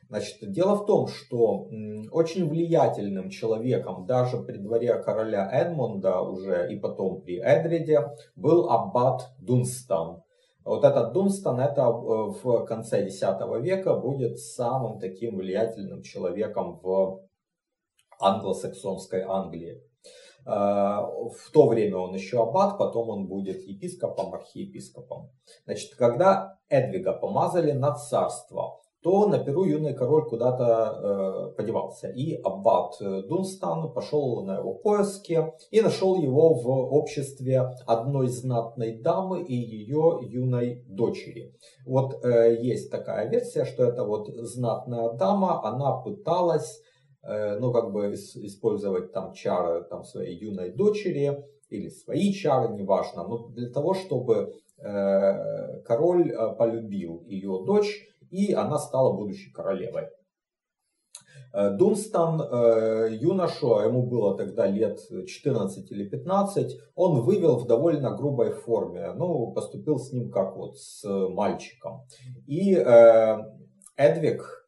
Значит, 0.09 0.51
дело 0.53 0.75
в 0.75 0.87
том, 0.87 1.07
что 1.07 1.69
очень 2.11 2.49
влиятельным 2.49 3.31
человеком 3.31 4.07
даже 4.07 4.39
при 4.39 4.59
дворе 4.59 5.03
короля 5.03 5.49
Эдмунда 5.51 6.21
уже 6.21 6.73
и 6.73 6.79
потом 6.79 7.23
при 7.23 7.39
Эдриде 7.41 8.01
был 8.37 8.71
аббат 8.71 9.31
Дунстан. 9.39 10.23
Вот 10.65 10.85
этот 10.85 11.13
Дунстан 11.13 11.61
это 11.61 11.83
э, 11.83 11.85
в 11.87 12.65
конце 12.65 13.07
X 13.07 13.21
века 13.61 13.97
будет 13.97 14.39
самым 14.39 14.99
таким 14.99 15.37
влиятельным 15.37 16.03
человеком 16.03 16.81
в 16.83 17.21
англосаксонской 18.19 19.23
Англии. 19.23 19.83
Э, 20.47 20.51
в 20.51 21.51
то 21.53 21.69
время 21.69 21.99
он 21.99 22.15
еще 22.15 22.43
аббат, 22.43 22.79
потом 22.79 23.11
он 23.11 23.27
будет 23.27 23.63
епископом, 23.67 24.35
архиепископом. 24.35 25.31
Значит, 25.67 25.95
когда 25.97 26.59
Эдвига 26.69 27.13
помазали 27.13 27.73
на 27.73 27.95
царство, 27.95 28.81
то 29.05 29.29
на 29.29 29.39
Перу 29.39 29.65
юный 29.65 29.93
король 29.93 30.25
куда-то 30.25 31.51
э, 31.53 31.57
подевался. 31.57 32.09
И 32.09 32.41
аббат 32.43 32.95
Дунстан 33.29 33.93
пошел 33.93 34.43
на 34.47 34.57
его 34.57 34.73
поиски 34.73 35.53
и 35.71 35.83
нашел 35.83 36.17
его 36.17 36.55
в 36.55 36.69
обществе 36.69 37.75
одной 37.87 38.29
знатной 38.29 38.99
дамы 39.03 39.43
и 39.43 39.55
ее 39.55 40.21
юной 40.23 40.87
дочери. 40.89 41.55
Вот 41.87 42.25
э, 42.25 42.57
есть 42.63 42.91
такая 42.91 43.29
версия, 43.29 43.67
что 43.67 43.85
это 43.85 44.05
вот 44.05 44.29
знатная 44.29 45.13
дама, 45.13 45.63
она 45.63 46.01
пыталась, 46.01 46.81
э, 47.23 47.59
ну 47.59 47.73
как 47.75 47.93
бы 47.93 48.15
использовать 48.15 49.13
там 49.13 49.35
чары 49.35 49.85
там 49.85 50.05
своей 50.05 50.39
юной 50.39 50.71
дочери 50.71 51.45
или 51.69 51.91
свои 51.91 52.33
чары, 52.33 52.73
неважно, 52.73 53.29
но 53.29 53.49
для 53.49 53.69
того, 53.69 53.93
чтобы 53.93 54.55
э, 54.79 55.81
король 55.83 56.31
э, 56.31 56.55
полюбил 56.57 57.23
ее 57.27 57.65
дочь 57.67 58.09
и 58.35 58.53
она 58.53 58.79
стала 58.79 59.13
будущей 59.13 59.53
королевой. 59.53 60.09
Э, 61.53 61.71
Дунстан, 61.71 62.41
э, 62.41 63.11
юношу, 63.13 63.77
а 63.77 63.85
ему 63.85 64.03
было 64.03 64.37
тогда 64.37 64.67
лет 64.67 64.99
14 65.27 65.93
или 65.93 66.09
15, 66.09 66.77
он 66.97 67.21
вывел 67.21 67.59
в 67.59 67.67
довольно 67.69 68.17
грубой 68.17 68.53
форме. 68.53 69.13
Ну, 69.13 69.53
поступил 69.53 69.99
с 69.99 70.13
ним 70.13 70.31
как 70.31 70.57
вот 70.57 70.77
с 70.79 71.05
мальчиком. 71.29 72.07
И 72.47 72.75
э, 72.75 73.39
Эдвик 73.97 74.61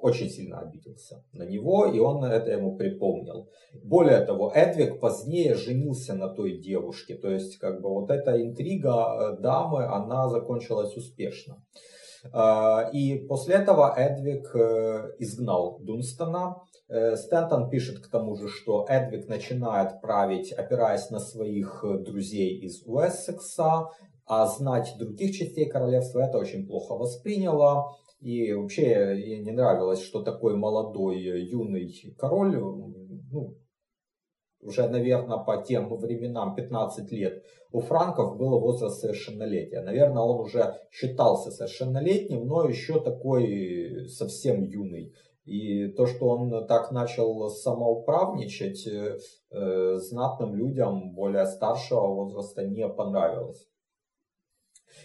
очень 0.00 0.28
сильно 0.28 0.58
обиделся 0.58 1.24
на 1.32 1.44
него, 1.44 1.86
и 1.86 2.00
он 2.00 2.24
это 2.24 2.50
ему 2.50 2.76
припомнил. 2.76 3.48
Более 3.84 4.20
того, 4.26 4.50
Эдвик 4.52 4.98
позднее 4.98 5.54
женился 5.54 6.14
на 6.14 6.28
той 6.28 6.58
девушке, 6.58 7.14
то 7.14 7.30
есть 7.30 7.58
как 7.58 7.80
бы 7.80 7.90
вот 7.90 8.10
эта 8.10 8.42
интрига 8.42 9.38
дамы, 9.40 9.84
она 9.84 10.28
закончилась 10.28 10.96
успешно. 10.96 11.62
И 12.92 13.26
после 13.28 13.56
этого 13.56 13.94
Эдвик 13.96 14.54
э, 14.54 15.14
изгнал 15.18 15.78
Дунстона. 15.80 16.56
Э, 16.88 17.16
Стентон 17.16 17.68
пишет 17.68 17.98
к 17.98 18.10
тому 18.10 18.36
же, 18.36 18.48
что 18.48 18.86
Эдвик 18.88 19.28
начинает 19.28 20.00
править, 20.00 20.52
опираясь 20.52 21.10
на 21.10 21.20
своих 21.20 21.84
друзей 22.00 22.58
из 22.60 22.82
Уэссекса, 22.86 23.90
а 24.26 24.46
знать 24.46 24.94
других 24.98 25.36
частей 25.36 25.68
королевства 25.68 26.20
это 26.20 26.38
очень 26.38 26.66
плохо 26.66 26.94
восприняло. 26.94 27.96
И 28.20 28.54
вообще 28.54 29.20
ей 29.20 29.44
не 29.44 29.52
нравилось, 29.52 30.00
что 30.00 30.22
такой 30.22 30.56
молодой 30.56 31.20
юный 31.20 31.92
король 32.16 32.56
ну, 32.56 33.56
уже, 34.64 34.88
наверное, 34.88 35.38
по 35.38 35.62
тем 35.62 35.94
временам 35.96 36.54
15 36.54 37.12
лет, 37.12 37.44
у 37.70 37.80
франков 37.80 38.36
было 38.36 38.58
возраст 38.58 39.00
совершеннолетия. 39.00 39.82
Наверное, 39.82 40.22
он 40.22 40.40
уже 40.40 40.76
считался 40.90 41.50
совершеннолетним, 41.50 42.46
но 42.46 42.68
еще 42.68 43.00
такой 43.00 44.08
совсем 44.08 44.62
юный. 44.62 45.12
И 45.44 45.88
то, 45.88 46.06
что 46.06 46.28
он 46.28 46.66
так 46.66 46.90
начал 46.90 47.50
самоуправничать, 47.50 48.86
э, 48.86 49.18
э 49.50 49.96
знатным 49.98 50.54
людям 50.54 51.12
более 51.12 51.46
старшего 51.46 52.06
возраста 52.06 52.64
не 52.64 52.88
понравилось. 52.88 53.68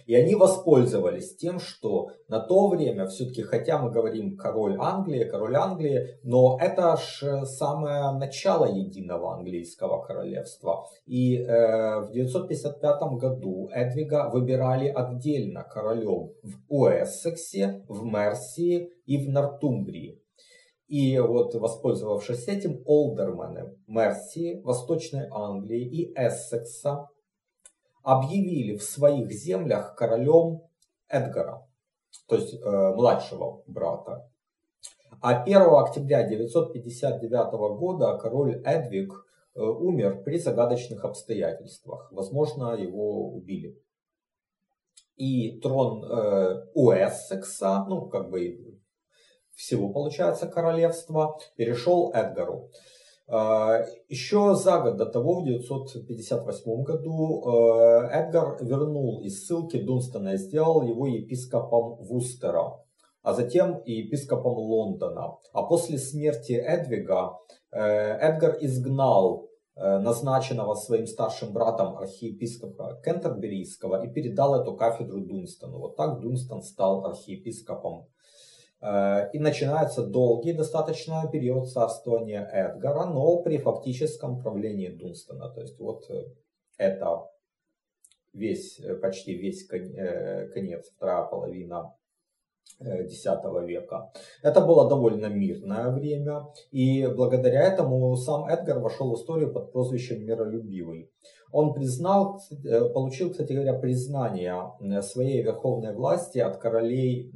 И 0.06 0.16
они 0.16 0.36
воспользовались 0.36 1.36
тем, 1.36 1.60
что 1.60 2.10
на 2.28 2.40
то 2.40 2.68
время, 2.68 3.08
все-таки, 3.08 3.42
хотя 3.42 3.78
мы 3.78 3.92
говорим 3.92 4.38
король 4.38 4.76
Англии, 4.80 5.24
король 5.24 5.56
Англии, 5.56 6.20
но 6.24 6.58
это 6.60 6.98
же 6.98 7.46
самое 7.46 8.12
начало 8.12 8.66
единого 8.66 9.36
английского 9.36 10.02
королевства. 10.02 10.86
И 11.06 11.38
э, 11.38 12.00
в 12.02 12.12
955 12.12 13.02
году 13.20 13.70
Эдвига 13.72 14.30
выбирали 14.32 14.88
отдельно 14.88 15.64
королем 15.64 16.32
в 16.44 16.56
Уэссексе, 16.68 17.84
в 17.88 18.04
Мерсии 18.04 18.90
и 19.06 19.18
в 19.18 19.30
Нортумбрии. 19.30 20.20
И 20.88 21.20
вот 21.20 21.54
воспользовавшись 21.54 22.48
этим, 22.48 22.82
олдермены 22.86 23.78
Мерсии, 23.86 24.60
Восточной 24.64 25.28
Англии 25.30 25.84
и 25.84 26.12
Эссекса 26.16 27.08
объявили 28.10 28.76
в 28.76 28.84
своих 28.84 29.32
землях 29.32 29.96
королем 29.96 30.64
Эдгара, 31.08 31.68
то 32.28 32.36
есть 32.36 32.56
э, 32.56 32.94
младшего 32.96 33.64
брата. 33.68 34.28
А 35.22 35.44
1 35.44 35.58
октября 35.62 36.28
959 36.28 37.78
года 37.78 38.18
король 38.18 38.62
Эдвиг 38.66 39.14
э, 39.56 39.62
умер 39.62 40.24
при 40.24 40.40
загадочных 40.40 41.06
обстоятельствах. 41.06 42.12
Возможно, 42.12 42.74
его 42.74 43.32
убили. 43.32 43.80
И 45.16 45.60
трон 45.60 46.04
э, 46.04 46.66
Уэссекса, 46.74 47.86
ну 47.88 48.08
как 48.08 48.32
бы 48.32 48.80
всего 49.54 49.90
получается 49.90 50.48
королевства, 50.48 51.38
перешел 51.56 52.12
Эдгару. 52.14 52.72
А, 53.32 53.86
Еще 54.08 54.56
за 54.56 54.80
год 54.80 54.98
до 54.98 55.06
того, 55.06 55.36
в 55.36 55.44
1958 55.44 56.84
году, 56.84 57.44
э, 57.46 58.08
Эдгар 58.12 58.58
вернул 58.62 59.22
из 59.22 59.46
ссылки 59.46 59.78
Дунстона 59.78 60.34
и 60.34 60.38
сделал 60.38 60.82
его 60.82 61.06
епископом 61.06 61.98
Вустера, 62.08 62.80
а 63.22 63.34
затем 63.34 63.78
и 63.86 63.92
епископом 64.02 64.58
Лондона. 64.58 65.38
А 65.54 65.62
после 65.62 66.00
смерти 66.00 66.54
Эдвига 66.54 67.38
э, 67.72 67.80
Эдгар 67.80 68.58
изгнал 68.62 69.48
э, 69.76 70.00
назначенного 70.00 70.74
своим 70.74 71.06
старшим 71.06 71.54
братом 71.54 71.98
архиепископа 71.98 73.00
Кентерберийского 73.06 74.04
и 74.06 74.12
передал 74.12 74.60
эту 74.60 74.76
кафедру 74.76 75.22
Дунстону. 75.22 75.78
Вот 75.78 75.96
так 75.96 76.20
Дунстон 76.20 76.64
стал 76.64 77.06
архиепископом 77.06 78.08
и 78.82 79.40
начинается 79.40 80.06
долгий 80.06 80.54
достаточно 80.54 81.28
период 81.30 81.70
царствования 81.70 82.46
Эдгара, 82.46 83.06
но 83.06 83.42
при 83.44 83.58
фактическом 83.58 84.42
правлении 84.42 84.88
Дунстона. 84.88 85.50
То 85.50 85.62
есть 85.62 85.78
вот 85.80 86.10
э, 86.10 86.26
это 86.78 87.30
весь, 88.32 88.80
э, 88.80 88.96
почти 88.96 89.36
весь 89.36 89.68
конец, 89.68 90.92
вторая 90.96 91.26
половина 91.26 91.94
X 92.80 93.26
века. 93.66 94.12
Это 94.44 94.62
было 94.62 94.88
довольно 94.88 95.26
мирное 95.26 95.90
время, 95.90 96.46
и 96.72 97.06
благодаря 97.08 97.64
этому 97.64 98.16
сам 98.16 98.46
Эдгар 98.48 98.80
вошел 98.80 99.12
в 99.12 99.16
историю 99.16 99.52
под 99.52 99.74
прозвищем 99.74 100.26
«Миролюбивый». 100.26 101.12
Он 101.52 101.74
признал, 101.74 102.42
получил, 102.94 103.32
кстати 103.32 103.54
говоря, 103.54 103.74
признание 103.74 105.02
своей 105.02 105.42
верховной 105.42 105.94
власти 105.94 106.40
от 106.40 106.58
королей 106.58 107.32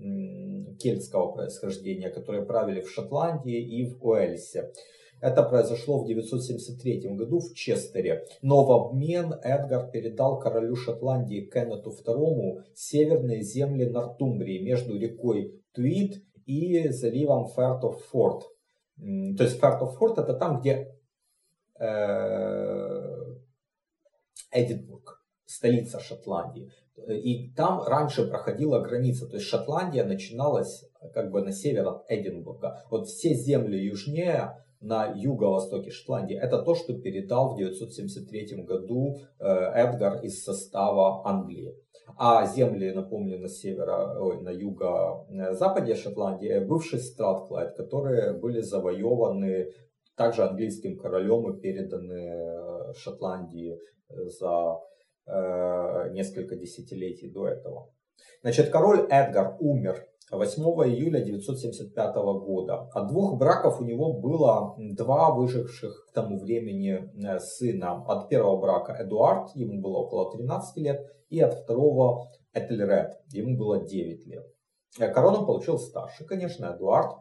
кельтского 0.79 1.31
происхождения, 1.31 2.09
которые 2.09 2.45
правили 2.45 2.81
в 2.81 2.91
Шотландии 2.91 3.59
и 3.59 3.85
в 3.85 4.03
Уэльсе. 4.05 4.71
Это 5.23 5.41
произошло 5.41 6.03
в 6.03 6.05
973 6.05 7.15
году 7.15 7.39
в 7.39 7.53
Честере. 7.53 8.25
Но 8.41 8.65
в 8.65 8.71
обмен 8.73 9.33
Эдгар 9.41 9.89
передал 9.89 10.37
королю 10.37 10.75
Шотландии 10.75 11.49
Кеннету 11.49 11.91
II 11.91 12.63
северные 12.75 13.41
земли 13.41 13.85
Нортумбрии 13.85 14.59
между 14.59 14.99
рекой 14.99 15.63
Туид 15.71 16.21
и 16.45 16.89
заливом 16.89 17.47
Фертофорд. 17.47 18.43
То 18.97 19.43
есть 19.43 19.61
Фертофорд 19.61 20.17
это 20.17 20.33
там, 20.33 20.59
где 20.59 20.93
э, 21.79 23.02
Эдинбург, 24.51 25.21
столица 25.45 25.99
Шотландии. 25.99 26.71
И 27.07 27.51
там 27.53 27.81
раньше 27.81 28.27
проходила 28.27 28.79
граница, 28.79 29.27
то 29.27 29.37
есть 29.37 29.47
Шотландия 29.47 30.05
начиналась 30.05 30.85
как 31.13 31.31
бы 31.31 31.41
на 31.41 31.51
север 31.51 31.87
от 31.87 32.05
Эдинбурга. 32.07 32.83
Вот 32.89 33.07
все 33.07 33.33
земли 33.33 33.83
южнее 33.83 34.63
на 34.79 35.11
юго-востоке 35.15 35.89
Шотландии. 35.89 36.37
Это 36.37 36.61
то, 36.61 36.75
что 36.75 36.93
передал 36.93 37.53
в 37.53 37.57
973 37.57 38.63
году 38.63 39.17
э, 39.39 39.45
Эдгар 39.45 40.21
из 40.21 40.43
состава 40.43 41.25
Англии. 41.25 41.73
А 42.17 42.45
земли, 42.45 42.91
напомню, 42.91 43.39
на 43.39 43.47
севера, 43.47 44.19
ой, 44.19 44.41
на 44.41 44.49
юго-западе 44.49 45.95
Шотландии, 45.95 46.59
бывший 46.59 46.99
Стратклайд, 46.99 47.75
которые 47.75 48.33
были 48.33 48.59
завоеваны 48.59 49.71
также 50.15 50.43
английским 50.43 50.97
королем 50.97 51.49
и 51.51 51.59
переданы 51.59 52.13
э, 52.13 52.93
Шотландии 52.95 53.79
за 54.15 54.79
э, 55.25 56.09
несколько 56.11 56.55
десятилетий 56.55 57.29
до 57.31 57.47
этого. 57.47 57.93
Значит, 58.41 58.69
король 58.69 59.07
Эдгар 59.09 59.55
умер 59.59 60.05
8 60.31 60.63
июля 60.63 61.19
1975 61.19 62.15
года. 62.15 62.89
От 62.93 63.07
двух 63.07 63.37
браков 63.37 63.79
у 63.79 63.83
него 63.83 64.13
было 64.19 64.75
два 64.77 65.33
выживших 65.33 66.07
к 66.09 66.13
тому 66.13 66.39
времени 66.39 67.11
э, 67.25 67.39
сына. 67.39 68.03
От 68.07 68.29
первого 68.29 68.59
брака 68.59 68.95
Эдуард, 68.99 69.55
ему 69.55 69.81
было 69.81 69.99
около 69.99 70.31
13 70.31 70.77
лет, 70.77 71.01
и 71.29 71.39
от 71.39 71.53
второго 71.53 72.31
Этельред, 72.53 73.21
ему 73.31 73.57
было 73.57 73.85
9 73.85 74.27
лет. 74.27 74.45
Э, 74.99 75.11
корону 75.11 75.45
получил 75.45 75.77
старший, 75.77 76.25
конечно, 76.25 76.73
Эдуард. 76.75 77.17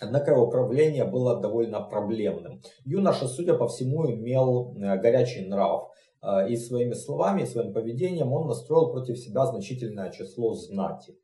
Однако 0.00 0.32
его 0.32 0.48
правление 0.48 1.04
было 1.04 1.40
довольно 1.40 1.80
проблемным. 1.80 2.60
Юноша, 2.84 3.28
судя 3.28 3.54
по 3.54 3.66
всему, 3.68 4.10
имел 4.10 4.74
э, 4.76 4.98
горячий 4.98 5.48
нрав. 5.48 5.90
И 6.48 6.56
своими 6.56 6.94
словами, 6.94 7.42
и 7.42 7.46
своим 7.46 7.72
поведением 7.72 8.32
он 8.32 8.48
настроил 8.48 8.90
против 8.90 9.18
себя 9.18 9.46
значительное 9.46 10.10
число 10.10 10.54
знати. 10.54 11.14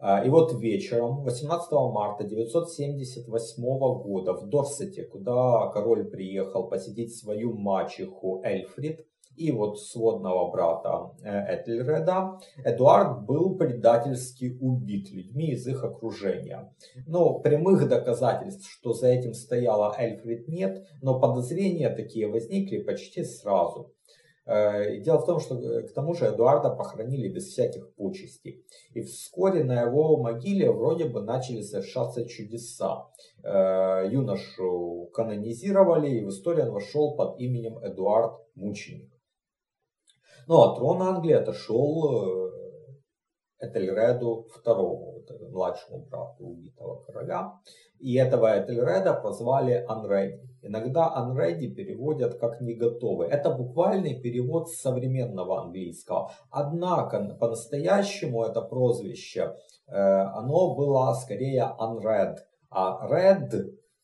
А, 0.00 0.24
и 0.24 0.28
вот 0.28 0.52
вечером 0.60 1.24
18 1.24 1.72
марта 1.72 2.22
978 2.22 3.62
года 4.00 4.32
в 4.34 4.46
Дорсете, 4.46 5.02
куда 5.02 5.68
король 5.74 6.04
приехал 6.04 6.68
посетить 6.68 7.16
свою 7.16 7.52
мачеху 7.52 8.40
Эльфрид 8.44 9.04
и 9.38 9.52
вот 9.52 9.80
сводного 9.80 10.50
брата 10.50 11.12
э, 11.22 11.56
Этельреда, 11.56 12.40
Эдуард 12.64 13.24
был 13.24 13.56
предательски 13.56 14.58
убит 14.60 15.10
людьми 15.10 15.52
из 15.52 15.66
их 15.66 15.84
окружения. 15.84 16.72
Но 17.06 17.38
прямых 17.38 17.88
доказательств, 17.88 18.68
что 18.68 18.92
за 18.92 19.08
этим 19.08 19.34
стояла 19.34 19.94
Эльфрид 19.96 20.48
нет, 20.48 20.84
но 21.02 21.20
подозрения 21.20 21.90
такие 21.90 22.28
возникли 22.28 22.78
почти 22.78 23.22
сразу. 23.22 23.94
Э, 24.44 24.98
дело 24.98 25.18
в 25.18 25.26
том, 25.26 25.38
что 25.38 25.54
э, 25.54 25.82
к 25.82 25.92
тому 25.92 26.14
же 26.14 26.26
Эдуарда 26.26 26.70
похоронили 26.70 27.28
без 27.28 27.48
всяких 27.48 27.94
почестей. 27.94 28.64
И 28.94 29.02
вскоре 29.02 29.62
на 29.62 29.82
его 29.82 30.16
могиле 30.16 30.70
вроде 30.72 31.04
бы 31.04 31.22
начали 31.22 31.60
совершаться 31.62 32.26
чудеса. 32.26 33.06
Юношу 33.44 35.10
канонизировали, 35.14 36.10
и 36.10 36.24
в 36.24 36.30
историю 36.30 36.66
он 36.66 36.72
вошел 36.72 37.14
под 37.14 37.38
именем 37.40 37.78
Эдуард 37.78 38.32
Мученик. 38.56 39.17
Ну 40.48 40.62
а 40.62 40.74
трон 40.74 41.02
Англии 41.02 41.34
отошел 41.34 42.48
Этельреду 43.60 44.46
II, 44.64 45.50
младшему 45.50 46.06
брату 46.06 46.46
убитого 46.46 47.02
короля. 47.02 47.52
И 47.98 48.16
этого 48.16 48.58
Этельреда 48.58 49.12
прозвали 49.12 49.84
Анреди. 49.86 50.40
Иногда 50.62 51.12
Unready 51.18 51.68
переводят 51.68 52.38
как 52.38 52.62
не 52.62 52.74
готовый. 52.74 53.28
Это 53.28 53.50
буквальный 53.50 54.18
перевод 54.22 54.70
современного 54.70 55.64
английского. 55.64 56.30
Однако 56.50 57.36
по-настоящему 57.38 58.42
это 58.44 58.62
прозвище, 58.62 59.54
э, 59.86 59.94
оно 59.94 60.74
было 60.74 61.12
скорее 61.12 61.76
unread. 61.78 62.36
А 62.70 63.06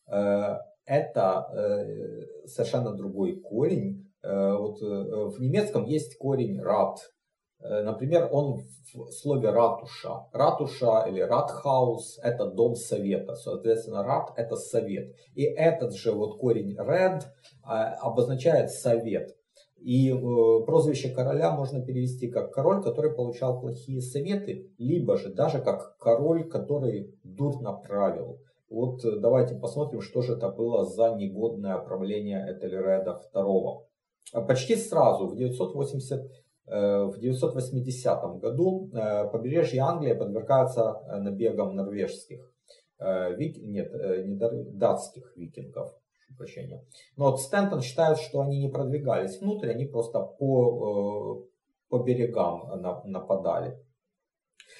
э, 0.07 0.57
это 0.85 1.47
э, 1.53 2.45
совершенно 2.45 2.95
другой 2.95 3.39
корень. 3.41 4.04
Вот 4.27 4.81
в 4.81 5.39
немецком 5.39 5.85
есть 5.85 6.17
корень 6.17 6.59
Э, 7.61 7.81
например, 7.83 8.29
он 8.31 8.61
в 8.93 9.11
слове 9.11 9.49
ратуша. 9.49 10.27
Ратуша 10.31 11.05
или 11.07 11.21
ратхаус– 11.21 12.19
это 12.23 12.45
дом 12.45 12.75
совета. 12.75 13.35
Соответственно, 13.35 14.03
рат– 14.03 14.31
это 14.35 14.55
совет. 14.55 15.15
И 15.33 15.43
этот 15.43 15.93
же 15.93 16.11
вот 16.11 16.37
корень 16.37 16.75
red 16.77 17.21
э, 17.21 17.67
обозначает 18.01 18.71
совет. 18.71 19.35
И 19.77 20.11
э, 20.11 20.15
прозвище 20.65 21.09
короля 21.09 21.51
можно 21.55 21.83
перевести 21.83 22.27
как 22.27 22.51
король, 22.51 22.83
который 22.83 23.13
получал 23.13 23.59
плохие 23.59 24.01
советы, 24.01 24.71
либо 24.77 25.17
же 25.17 25.33
даже 25.33 25.59
как 25.59 25.97
король, 25.97 26.47
который 26.47 27.13
дурно 27.23 27.73
правил. 27.73 28.39
Вот 28.69 29.01
давайте 29.21 29.55
посмотрим, 29.55 30.01
что 30.01 30.21
же 30.21 30.33
это 30.33 30.49
было 30.49 30.85
за 30.85 31.15
негодное 31.15 31.77
правление 31.77 32.45
Этельреда 32.51 33.21
II. 33.33 33.85
Почти 34.31 34.75
сразу, 34.75 35.27
в 35.27 35.35
980 35.35 36.31
Э, 36.67 37.03
в 37.03 37.19
980 37.19 38.39
году 38.39 38.89
э, 38.91 39.29
побережье 39.29 39.81
Англии 39.81 40.13
подвергается 40.13 40.99
э, 41.07 41.17
набегам 41.17 41.75
норвежских, 41.75 42.51
вик... 42.99 43.57
нет, 43.57 43.91
не 44.25 44.35
датских 44.77 45.35
викингов. 45.35 45.93
Прощения. 46.37 46.83
Но 47.15 47.25
вот 47.29 47.39
Стентон 47.39 47.81
считает, 47.81 48.17
что 48.17 48.41
они 48.41 48.59
не 48.59 48.67
продвигались 48.67 49.39
внутрь, 49.39 49.69
они 49.69 49.85
просто 49.85 50.19
по, 50.19 51.45
по 51.87 51.99
берегам 51.99 52.81
нападали. 53.05 53.79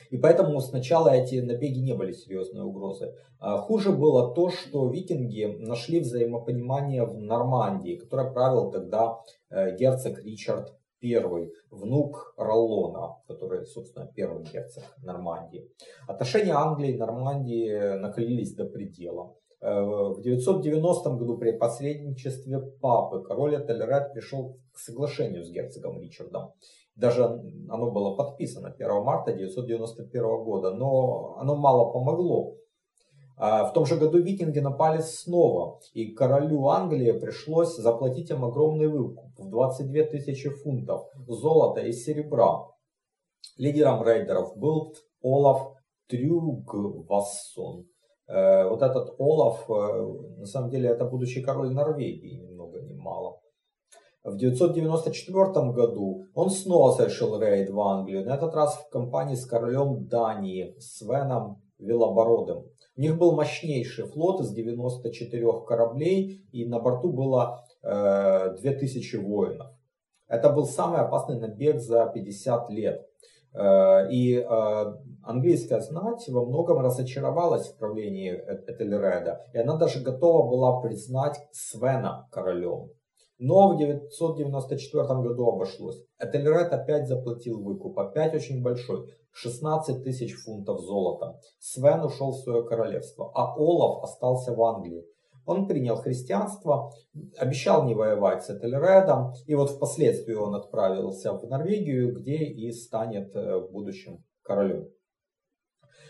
И 0.09 0.17
поэтому 0.17 0.59
сначала 0.59 1.09
эти 1.09 1.35
набеги 1.39 1.79
не 1.79 1.93
были 1.93 2.11
серьезной 2.11 2.63
угрозой. 2.63 3.13
А 3.39 3.57
хуже 3.57 3.91
было 3.91 4.33
то, 4.33 4.49
что 4.49 4.89
викинги 4.89 5.57
нашли 5.59 5.99
взаимопонимание 5.99 7.05
в 7.05 7.19
Нормандии, 7.19 7.95
которой 7.95 8.31
правил 8.31 8.71
тогда 8.71 9.19
герцог 9.51 10.23
Ричард 10.23 10.73
первый 10.99 11.53
внук 11.69 12.33
Роллона, 12.37 13.17
который, 13.27 13.65
собственно, 13.65 14.07
первый 14.07 14.43
герцог 14.43 14.83
Нормандии. 15.03 15.69
Отношения 16.07 16.53
Англии 16.53 16.93
и 16.93 16.97
Нормандии 16.97 17.97
накалились 17.99 18.55
до 18.55 18.65
предела. 18.65 19.35
Э, 19.61 19.81
в 19.81 20.21
990 20.21 21.09
году 21.11 21.37
при 21.37 21.51
посредничестве 21.51 22.59
папы 22.81 23.23
король 23.23 23.55
Этельред 23.55 24.13
пришел 24.13 24.57
к 24.73 24.79
соглашению 24.79 25.43
с 25.43 25.51
герцогом 25.51 25.99
Ричардом. 25.99 26.53
Даже 26.95 27.23
оно 27.69 27.91
было 27.91 28.15
подписано 28.15 28.69
1 28.69 29.03
марта 29.03 29.33
991 29.33 30.43
года, 30.43 30.71
но 30.71 31.37
оно 31.39 31.55
мало 31.55 31.91
помогло. 31.91 32.55
А 33.37 33.65
в 33.65 33.73
том 33.73 33.85
же 33.85 33.97
году 33.97 34.19
викинги 34.19 34.59
напали 34.59 35.01
снова, 35.01 35.79
и 35.93 36.13
королю 36.13 36.67
Англии 36.67 37.11
пришлось 37.11 37.75
заплатить 37.75 38.29
им 38.29 38.45
огромный 38.45 38.87
выкуп 38.87 39.25
в 39.37 39.49
22 39.49 40.03
тысячи 40.03 40.49
фунтов 40.49 41.09
золота 41.27 41.81
и 41.81 41.91
серебра. 41.91 42.67
Лидером 43.57 44.03
рейдеров 44.03 44.55
был 44.57 44.95
Олаф 45.21 45.73
Трюгвассон. 46.07 47.87
Э, 48.27 48.69
вот 48.69 48.81
этот 48.81 49.15
Олаф, 49.19 49.69
э, 49.69 50.39
на 50.39 50.45
самом 50.45 50.69
деле, 50.69 50.89
это 50.89 51.05
будущий 51.05 51.41
король 51.41 51.73
Норвегии, 51.73 52.37
ни 52.37 52.47
много 52.47 52.81
ни 52.81 52.93
мало. 52.93 53.39
В 54.25 54.37
994 54.37 55.71
году 55.71 56.25
он 56.33 56.49
снова 56.49 56.93
совершил 56.93 57.39
рейд 57.39 57.69
в 57.69 57.79
Англию, 57.79 58.25
на 58.25 58.33
этот 58.33 58.55
раз 58.55 58.75
в 58.75 58.89
компании 58.89 59.35
с 59.35 59.45
королем 59.45 60.07
Дании 60.07 60.75
Свеном 60.79 61.61
Велобородым. 61.77 62.65
У 62.97 63.01
них 63.01 63.19
был 63.19 63.35
мощнейший 63.35 64.05
флот 64.05 64.41
из 64.41 64.51
94 64.51 65.45
кораблей, 65.67 66.43
и 66.51 66.65
на 66.65 66.79
борту 66.79 67.13
было 67.13 67.63
э, 67.83 68.55
2000 68.59 69.17
воинов. 69.17 69.67
Это 70.27 70.49
был 70.49 70.65
самый 70.65 71.01
опасный 71.01 71.39
набег 71.39 71.79
за 71.79 72.07
50 72.07 72.69
лет. 72.71 73.07
Э, 73.53 74.09
и 74.09 74.37
э, 74.37 74.45
английская 75.21 75.81
знать 75.81 76.27
во 76.29 76.47
многом 76.47 76.79
разочаровалась 76.79 77.67
в 77.67 77.77
правлении 77.77 78.31
Этельреда, 78.31 79.45
и 79.53 79.59
она 79.59 79.77
даже 79.77 80.01
готова 80.01 80.49
была 80.49 80.81
признать 80.81 81.37
Свена 81.51 82.27
королем. 82.31 82.89
Но 83.37 83.73
в 83.73 83.77
994 83.77 85.03
году 85.21 85.49
обошлось. 85.49 86.01
Этельред 86.19 86.71
опять 86.71 87.07
заплатил 87.07 87.61
выкуп, 87.61 87.99
опять 87.99 88.33
очень 88.33 88.63
большой, 88.63 89.09
16 89.31 90.03
тысяч 90.03 90.33
фунтов 90.33 90.79
золота. 90.79 91.37
Свен 91.59 92.05
ушел 92.05 92.31
в 92.31 92.39
свое 92.39 92.63
королевство, 92.63 93.31
а 93.35 93.53
Олаф 93.55 94.03
остался 94.03 94.53
в 94.53 94.63
Англии. 94.63 95.05
Он 95.45 95.67
принял 95.67 95.97
христианство, 95.97 96.91
обещал 97.37 97.85
не 97.85 97.93
воевать 97.93 98.43
с 98.43 98.49
Этельредом, 98.49 99.33
и 99.45 99.53
вот 99.53 99.69
впоследствии 99.69 100.33
он 100.33 100.55
отправился 100.55 101.33
в 101.33 101.47
Норвегию, 101.47 102.15
где 102.15 102.37
и 102.37 102.71
станет 102.71 103.35
э, 103.35 103.59
в 103.59 103.71
будущем 103.71 104.23
королем. 104.41 104.87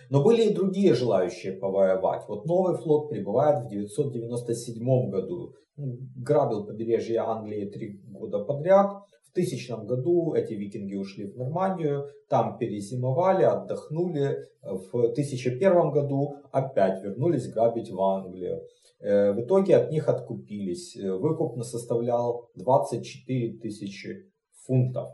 Но 0.09 0.23
были 0.23 0.43
и 0.43 0.53
другие 0.53 0.93
желающие 0.93 1.53
повоевать. 1.53 2.23
Вот 2.27 2.45
новый 2.45 2.77
флот 2.77 3.09
прибывает 3.09 3.65
в 3.65 3.69
997 3.69 5.09
году. 5.09 5.55
Грабил 5.77 6.65
побережье 6.65 7.19
Англии 7.19 7.65
три 7.65 8.01
года 8.07 8.39
подряд. 8.39 9.03
В 9.23 9.31
тысячном 9.33 9.85
году 9.85 10.33
эти 10.33 10.53
викинги 10.53 10.95
ушли 10.95 11.25
в 11.25 11.35
Нормандию, 11.35 12.07
там 12.29 12.57
перезимовали, 12.57 13.43
отдохнули. 13.43 14.47
В 14.61 14.95
1001 14.95 15.91
году 15.91 16.37
опять 16.51 17.03
вернулись 17.03 17.51
грабить 17.51 17.91
в 17.91 18.01
Англию. 18.01 18.61
Э, 18.99 19.33
в 19.33 19.41
итоге 19.41 19.75
от 19.75 19.91
них 19.91 20.07
откупились. 20.07 20.95
Э, 20.95 21.11
выкуп 21.11 21.61
составлял 21.63 22.49
24 22.55 23.59
тысячи 23.59 24.31
фунтов. 24.65 25.09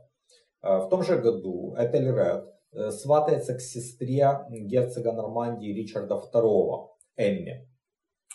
Э, 0.61 0.77
в 0.77 0.89
том 0.89 1.03
же 1.03 1.17
году 1.17 1.75
Этельред 1.77 2.45
сватается 2.91 3.55
к 3.55 3.59
сестре 3.59 4.45
герцога 4.49 5.11
Нормандии 5.11 5.73
Ричарда 5.73 6.21
II, 6.33 6.87
Эмми. 7.17 7.67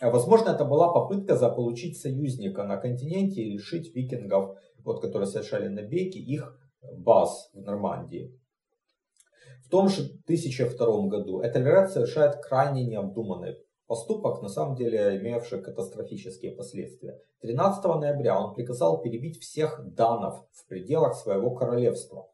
Возможно, 0.00 0.50
это 0.50 0.64
была 0.64 0.92
попытка 0.92 1.36
заполучить 1.36 1.98
союзника 1.98 2.64
на 2.64 2.76
континенте 2.76 3.42
и 3.42 3.52
лишить 3.52 3.94
викингов, 3.94 4.58
вот, 4.84 5.00
которые 5.00 5.26
совершали 5.26 5.68
набеги, 5.68 6.18
их 6.18 6.58
баз 6.98 7.50
в 7.54 7.60
Нормандии. 7.60 8.38
В 9.64 9.70
том 9.70 9.88
же 9.88 10.02
1002 10.24 11.08
году 11.08 11.42
Этельред 11.42 11.90
совершает 11.90 12.36
крайне 12.36 12.84
необдуманный 12.84 13.56
Поступок, 13.86 14.42
на 14.42 14.48
самом 14.48 14.74
деле, 14.74 15.16
имевший 15.16 15.62
катастрофические 15.62 16.50
последствия. 16.52 17.20
13 17.42 17.84
ноября 17.84 18.40
он 18.40 18.52
приказал 18.52 19.00
перебить 19.00 19.40
всех 19.40 19.80
данов 19.94 20.44
в 20.50 20.66
пределах 20.66 21.14
своего 21.14 21.54
королевства. 21.54 22.28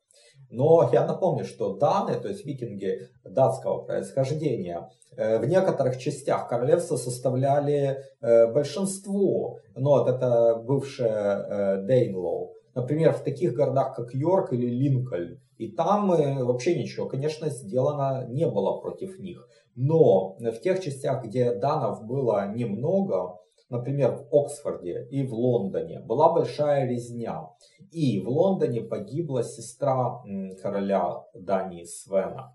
Но 0.53 0.91
я 0.93 1.07
напомню, 1.07 1.47
что 1.47 1.77
даны, 1.77 2.15
то 2.21 2.29
есть 2.29 2.45
викинги 2.45 3.09
датского 3.25 3.85
происхождения, 3.85 4.91
э, 5.17 5.39
в 5.39 5.47
некоторых 5.47 5.97
частях 5.97 6.47
королевства 6.47 6.97
составляли 6.97 8.05
э, 8.21 8.53
большинство. 8.53 9.61
Ну, 9.75 9.91
вот 9.91 10.09
это 10.09 10.57
бывшее 10.57 11.09
э, 11.09 11.83
Дейнлоу. 11.87 12.53
Например, 12.75 13.15
в 13.15 13.25
таких 13.25 13.55
городах, 13.55 13.97
как 13.97 14.13
Йорк 14.13 14.53
или 14.53 14.67
Линкольн. 14.67 15.41
И 15.57 15.71
там 15.71 16.09
вообще 16.45 16.79
ничего, 16.79 17.09
конечно, 17.09 17.49
сделано 17.49 18.27
не 18.29 18.47
было 18.47 18.79
против 18.79 19.19
них. 19.19 19.49
Но 19.75 20.37
в 20.39 20.61
тех 20.61 20.81
частях, 20.81 21.25
где 21.25 21.55
данов 21.55 22.05
было 22.05 22.53
немного, 22.53 23.39
например, 23.73 24.13
в 24.13 24.35
Оксфорде 24.35 25.07
и 25.11 25.27
в 25.27 25.35
Лондоне, 25.35 26.01
была 26.01 26.33
большая 26.33 26.87
резня. 26.87 27.49
И 27.91 28.21
в 28.21 28.29
Лондоне 28.29 28.83
погибла 28.83 29.43
сестра 29.43 30.23
короля 30.63 31.25
Дании 31.35 31.85
Свена. 31.85 32.55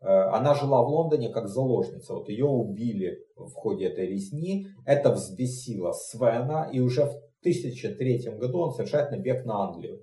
Э, 0.00 0.06
она 0.06 0.54
жила 0.54 0.82
в 0.82 0.88
Лондоне 0.88 1.28
как 1.28 1.48
заложница. 1.48 2.14
Вот 2.14 2.28
ее 2.28 2.46
убили 2.46 3.18
в 3.36 3.52
ходе 3.52 3.86
этой 3.86 4.06
резни. 4.06 4.66
Это 4.86 5.12
взбесило 5.12 5.92
Свена. 5.92 6.68
И 6.72 6.80
уже 6.80 7.04
в 7.04 7.14
1003 7.40 8.36
году 8.38 8.58
он 8.60 8.72
совершает 8.72 9.10
набег 9.10 9.44
на 9.44 9.68
Англию. 9.68 10.00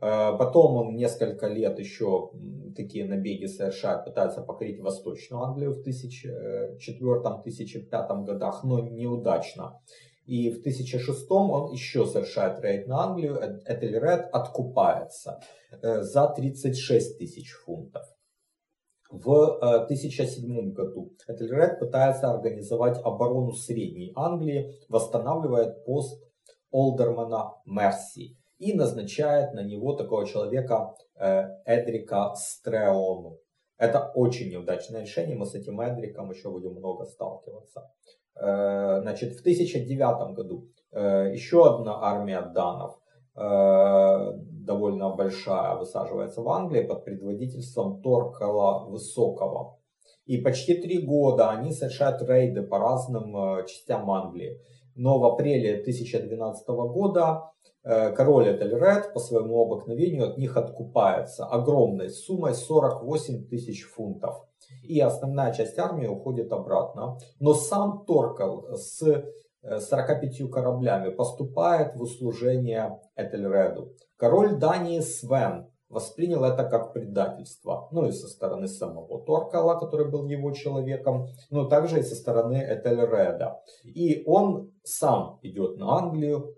Э, 0.00 0.36
потом 0.38 0.76
он 0.76 0.94
несколько 0.96 1.48
лет 1.48 1.78
еще 1.78 2.30
такие 2.76 3.04
набеги 3.04 3.44
совершает, 3.46 4.04
пытается 4.04 4.42
покорить 4.42 4.80
Восточную 4.80 5.42
Англию 5.42 5.74
в 5.74 5.80
1004-1005 5.86 8.24
годах, 8.24 8.64
но 8.64 8.80
неудачно. 8.80 9.80
И 10.26 10.50
в 10.50 10.58
1006 10.60 11.30
он 11.30 11.72
еще 11.72 12.04
совершает 12.06 12.60
рейд 12.60 12.86
на 12.86 13.04
Англию, 13.04 13.36
э, 13.36 13.60
Этельред 13.66 14.28
откупается 14.32 15.40
э, 15.82 16.02
за 16.02 16.28
36 16.28 17.18
тысяч 17.18 17.52
фунтов. 17.52 18.04
В 19.10 19.58
1007 19.62 20.74
году 20.74 21.14
Этельред 21.26 21.80
пытается 21.80 22.30
организовать 22.30 23.00
оборону 23.02 23.52
Средней 23.52 24.12
Англии, 24.14 24.74
восстанавливает 24.90 25.82
пост 25.86 26.22
Олдермана 26.70 27.54
Мерси 27.64 28.37
и 28.58 28.74
назначает 28.74 29.54
на 29.54 29.62
него 29.62 29.94
такого 29.94 30.26
человека 30.26 30.94
э, 31.14 31.44
Эдрика 31.64 32.34
Стреону. 32.34 33.38
Это 33.78 34.10
очень 34.14 34.50
неудачное 34.50 35.02
решение, 35.02 35.36
мы 35.36 35.46
с 35.46 35.54
этим 35.54 35.80
Эдриком 35.80 36.30
еще 36.30 36.50
будем 36.50 36.72
много 36.72 37.04
сталкиваться. 37.04 37.90
Э, 38.34 39.00
значит, 39.02 39.36
в 39.36 39.40
1009 39.40 40.34
году 40.34 40.68
э, 40.92 41.30
еще 41.32 41.66
одна 41.66 42.02
армия 42.02 42.42
данов, 42.42 42.98
довольно 43.34 45.10
большая, 45.10 45.76
высаживается 45.76 46.42
в 46.42 46.48
Англии 46.48 46.82
под 46.82 47.04
предводительством 47.04 48.02
Торкала 48.02 48.90
Высокого. 48.90 49.78
И 50.26 50.38
почти 50.38 50.74
три 50.74 51.06
года 51.06 51.50
они 51.50 51.70
совершают 51.72 52.20
рейды 52.20 52.62
по 52.62 52.80
разным 52.80 53.64
частям 53.64 54.10
Англии. 54.10 54.60
Но 54.96 55.20
в 55.20 55.24
апреле 55.24 55.78
1012 55.82 56.66
года 56.66 57.52
король 57.88 58.54
Этельред 58.54 59.14
по 59.14 59.20
своему 59.20 59.62
обыкновению 59.62 60.30
от 60.30 60.38
них 60.38 60.56
откупается 60.56 61.46
огромной 61.46 62.10
суммой 62.10 62.54
48 62.54 63.48
тысяч 63.48 63.84
фунтов. 63.84 64.44
И 64.82 65.00
основная 65.00 65.52
часть 65.52 65.78
армии 65.78 66.06
уходит 66.06 66.52
обратно. 66.52 67.18
Но 67.40 67.54
сам 67.54 68.04
Торкал 68.06 68.76
с 68.76 69.24
45 69.62 70.40
э, 70.40 70.48
кораблями 70.48 71.10
поступает 71.10 71.94
в 71.94 72.02
услужение 72.02 73.00
Этельреду. 73.16 73.92
Король 74.16 74.56
Дании 74.56 75.00
Свен 75.00 75.70
воспринял 75.88 76.44
это 76.44 76.64
как 76.64 76.92
предательство. 76.92 77.88
Ну 77.92 78.06
и 78.06 78.12
со 78.12 78.28
стороны 78.28 78.68
самого 78.68 79.24
Торкала, 79.24 79.78
который 79.78 80.10
был 80.10 80.26
его 80.26 80.52
человеком, 80.52 81.28
но 81.50 81.64
также 81.64 82.00
и 82.00 82.02
со 82.02 82.14
стороны 82.14 82.56
Этельреда. 82.56 83.60
И 83.84 84.22
он 84.26 84.72
сам 84.84 85.38
идет 85.42 85.78
на 85.78 85.96
Англию, 85.96 86.54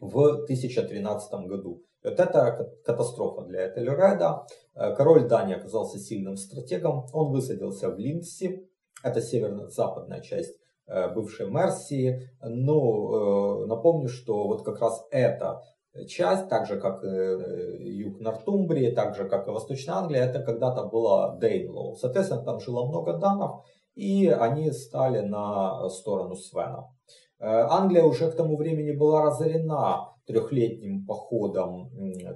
в 0.00 0.44
1013 0.44 1.46
году. 1.46 1.82
Вот 2.04 2.20
это 2.20 2.70
катастрофа 2.84 3.42
для 3.42 3.68
Этельреда. 3.68 4.46
Э, 4.74 4.94
король 4.94 5.26
Дании 5.28 5.56
оказался 5.56 5.98
сильным 5.98 6.36
стратегом. 6.36 7.06
Он 7.12 7.32
высадился 7.32 7.90
в 7.90 7.98
Линдси, 7.98 8.68
это 9.02 9.20
северо-западная 9.20 10.20
часть 10.20 10.56
э, 10.86 11.12
бывшей 11.12 11.50
Мерсии. 11.50 12.30
Но 12.40 13.62
э, 13.62 13.66
напомню, 13.66 14.08
что 14.08 14.46
вот 14.46 14.64
как 14.64 14.80
раз 14.80 15.06
эта 15.10 15.60
часть, 16.06 16.48
так 16.48 16.66
же 16.66 16.78
как 16.78 17.02
юг 17.02 18.20
Нортумбрии, 18.20 18.92
так 18.92 19.16
же 19.16 19.28
как 19.28 19.48
и 19.48 19.50
Восточная 19.50 19.96
Англия, 19.96 20.22
это 20.22 20.40
когда-то 20.40 20.84
была 20.84 21.36
Дейнлоу. 21.36 21.96
Соответственно, 21.96 22.44
там 22.44 22.60
жило 22.60 22.86
много 22.86 23.14
данов, 23.14 23.64
и 23.96 24.28
они 24.28 24.70
стали 24.70 25.20
на 25.20 25.88
сторону 25.88 26.36
Свена. 26.36 26.86
Э, 27.40 27.66
Англия 27.70 28.02
уже 28.02 28.30
к 28.30 28.36
тому 28.36 28.56
времени 28.56 28.90
была 28.90 29.22
разорена 29.22 30.12
трехлетним 30.26 31.06
походом 31.06 31.90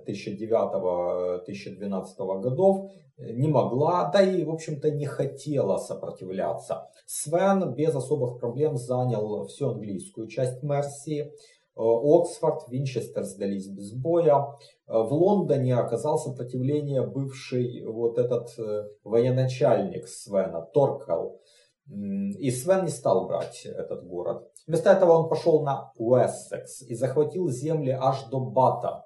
1009-1012 0.06 2.40
годов, 2.40 2.90
не 3.18 3.48
могла, 3.48 4.10
да 4.10 4.22
и, 4.22 4.44
в 4.44 4.50
общем-то, 4.50 4.90
не 4.90 5.06
хотела 5.06 5.76
сопротивляться. 5.76 6.88
Свен 7.04 7.74
без 7.74 7.94
особых 7.94 8.38
проблем 8.38 8.76
занял 8.76 9.44
всю 9.46 9.70
английскую 9.70 10.28
часть 10.28 10.62
Мерсии. 10.62 11.20
Э, 11.20 11.30
Оксфорд, 11.76 12.68
Винчестер 12.68 13.24
сдались 13.24 13.66
без 13.66 13.92
боя. 13.92 14.56
Э, 14.86 15.02
в 15.02 15.12
Лондоне 15.12 15.74
оказал 15.74 16.16
сопротивление 16.16 17.04
бывший 17.04 17.84
вот 17.84 18.18
этот 18.18 18.56
военачальник 19.02 20.06
Свена, 20.06 20.62
Торкел. 20.62 21.40
И 21.88 22.50
Свен 22.52 22.84
не 22.84 22.90
стал 22.90 23.26
брать 23.26 23.66
этот 23.66 24.06
город. 24.06 24.51
Вместо 24.66 24.90
этого 24.90 25.12
он 25.12 25.28
пошел 25.28 25.62
на 25.62 25.92
Уэссекс 25.96 26.82
и 26.82 26.94
захватил 26.94 27.48
земли 27.48 27.90
аж 27.90 28.24
до 28.30 28.40
Бата. 28.40 29.04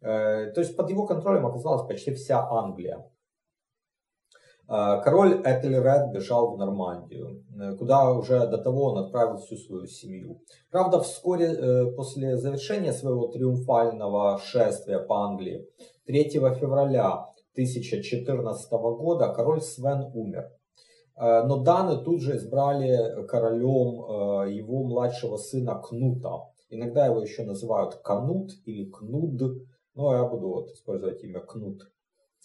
Э, 0.00 0.52
то 0.52 0.60
есть 0.60 0.76
под 0.76 0.90
его 0.90 1.06
контролем 1.06 1.46
оказалась 1.46 1.86
почти 1.86 2.12
вся 2.12 2.46
Англия. 2.48 3.04
Э, 4.68 5.00
король 5.02 5.42
Этельред 5.44 6.12
бежал 6.12 6.54
в 6.54 6.58
Нормандию, 6.58 7.44
э, 7.58 7.76
куда 7.76 8.12
уже 8.12 8.46
до 8.46 8.58
того 8.58 8.92
он 8.92 8.98
отправил 8.98 9.38
всю 9.38 9.56
свою 9.56 9.86
семью. 9.86 10.40
Правда, 10.70 11.00
вскоре 11.00 11.92
после 11.96 12.36
завершения 12.36 12.92
своего 12.92 13.28
триумфального 13.28 14.38
шествия 14.38 15.00
по 15.00 15.24
Англии, 15.24 15.68
3 16.06 16.30
февраля 16.30 17.32
1014 17.54 18.72
года 18.72 19.32
король 19.32 19.60
Свен 19.62 20.10
умер. 20.14 20.50
Э, 21.16 21.42
но 21.44 21.58
Даны 21.58 22.02
тут 22.02 22.20
же 22.22 22.36
избрали 22.36 23.24
королем 23.26 24.46
э, 24.46 24.52
его 24.52 24.84
младшего 24.84 25.36
сына 25.36 25.80
Кнута. 25.80 26.48
Иногда 26.70 27.06
его 27.06 27.20
еще 27.20 27.44
называют 27.44 27.96
Канут 27.96 28.52
или 28.64 28.90
Кнуд, 28.90 29.66
но 29.94 30.14
я 30.14 30.24
буду 30.24 30.48
вот 30.48 30.70
использовать 30.70 31.22
имя 31.22 31.40
Кнут. 31.40 31.82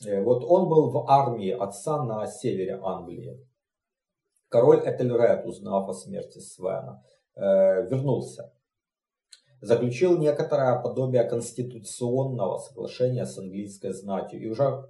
Э, 0.05 0.21
вот 0.21 0.43
он 0.43 0.67
был 0.67 0.89
в 0.89 1.09
армии 1.09 1.51
отца 1.51 2.03
на 2.03 2.27
севере 2.27 2.79
Англии. 2.83 3.39
Король 4.49 4.81
Этельред, 4.85 5.45
узнав 5.45 5.89
о 5.89 5.93
смерти 5.93 6.39
Свена, 6.39 7.03
вернулся. 7.35 8.53
Заключил 9.59 10.17
некоторое 10.17 10.81
подобие 10.81 11.25
конституционного 11.25 12.57
соглашения 12.59 13.25
с 13.25 13.37
английской 13.37 13.91
знатью 13.91 14.39
и 14.39 14.47
уже 14.47 14.87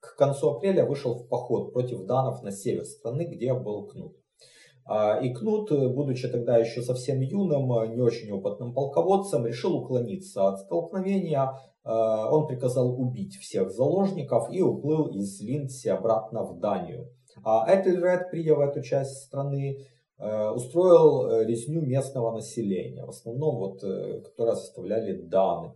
к 0.00 0.16
концу 0.16 0.50
апреля 0.50 0.84
вышел 0.84 1.14
в 1.14 1.28
поход 1.28 1.72
против 1.72 2.04
данов 2.06 2.42
на 2.42 2.50
север 2.50 2.84
страны, 2.84 3.24
где 3.24 3.54
был 3.54 3.86
Кнут. 3.86 4.16
А, 4.86 5.20
и 5.20 5.32
Кнут, 5.32 5.70
будучи 5.70 6.28
тогда 6.28 6.56
еще 6.56 6.82
совсем 6.82 7.20
юным, 7.20 7.68
не 7.94 8.00
очень 8.00 8.32
опытным 8.32 8.74
полководцем, 8.74 9.46
решил 9.46 9.76
уклониться 9.76 10.48
от 10.48 10.60
столкновения. 10.60 11.52
А, 11.84 12.30
он 12.30 12.46
приказал 12.46 12.98
убить 13.00 13.36
всех 13.36 13.70
заложников 13.70 14.50
и 14.50 14.62
уплыл 14.62 15.06
из 15.08 15.40
Линдси 15.40 15.88
обратно 15.88 16.42
в 16.44 16.58
Данию. 16.58 17.08
А 17.44 17.66
Этельред, 17.68 18.30
придя 18.30 18.54
в 18.54 18.60
эту 18.60 18.82
часть 18.82 19.26
страны, 19.26 19.78
а, 20.18 20.52
устроил 20.52 21.40
резню 21.42 21.82
местного 21.82 22.32
населения, 22.32 23.04
в 23.04 23.10
основном 23.10 23.58
вот, 23.58 23.84
э, 23.84 24.20
которые 24.22 24.56
составляли 24.56 25.12
даны. 25.12 25.72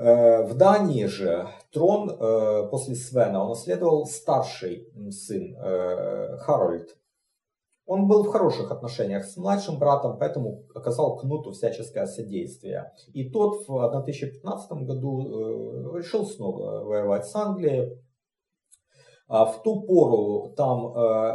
Э, 0.00 0.46
в 0.46 0.56
Дании 0.56 1.04
же 1.04 1.46
трон 1.72 2.08
э, 2.08 2.68
после 2.70 2.94
Свена 2.94 3.44
унаследовал 3.44 4.06
старший 4.06 4.88
сын 5.10 5.54
э, 5.54 6.38
Харольд. 6.38 6.96
Он 7.84 8.08
был 8.08 8.24
в 8.24 8.28
хороших 8.28 8.70
отношениях 8.70 9.26
с 9.26 9.36
младшим 9.36 9.78
братом, 9.78 10.16
поэтому 10.18 10.64
оказал 10.74 11.18
Кнуту 11.18 11.52
всяческое 11.52 12.06
содействие. 12.06 12.92
И 13.12 13.28
тот 13.28 13.68
в 13.68 13.84
1015 13.84 14.72
году 14.84 15.96
решил 15.96 16.24
снова 16.24 16.84
воевать 16.84 17.26
с 17.26 17.34
Англией. 17.34 18.00
А 19.26 19.44
в 19.44 19.62
ту 19.62 19.82
пору 19.82 20.54
там 20.56 20.86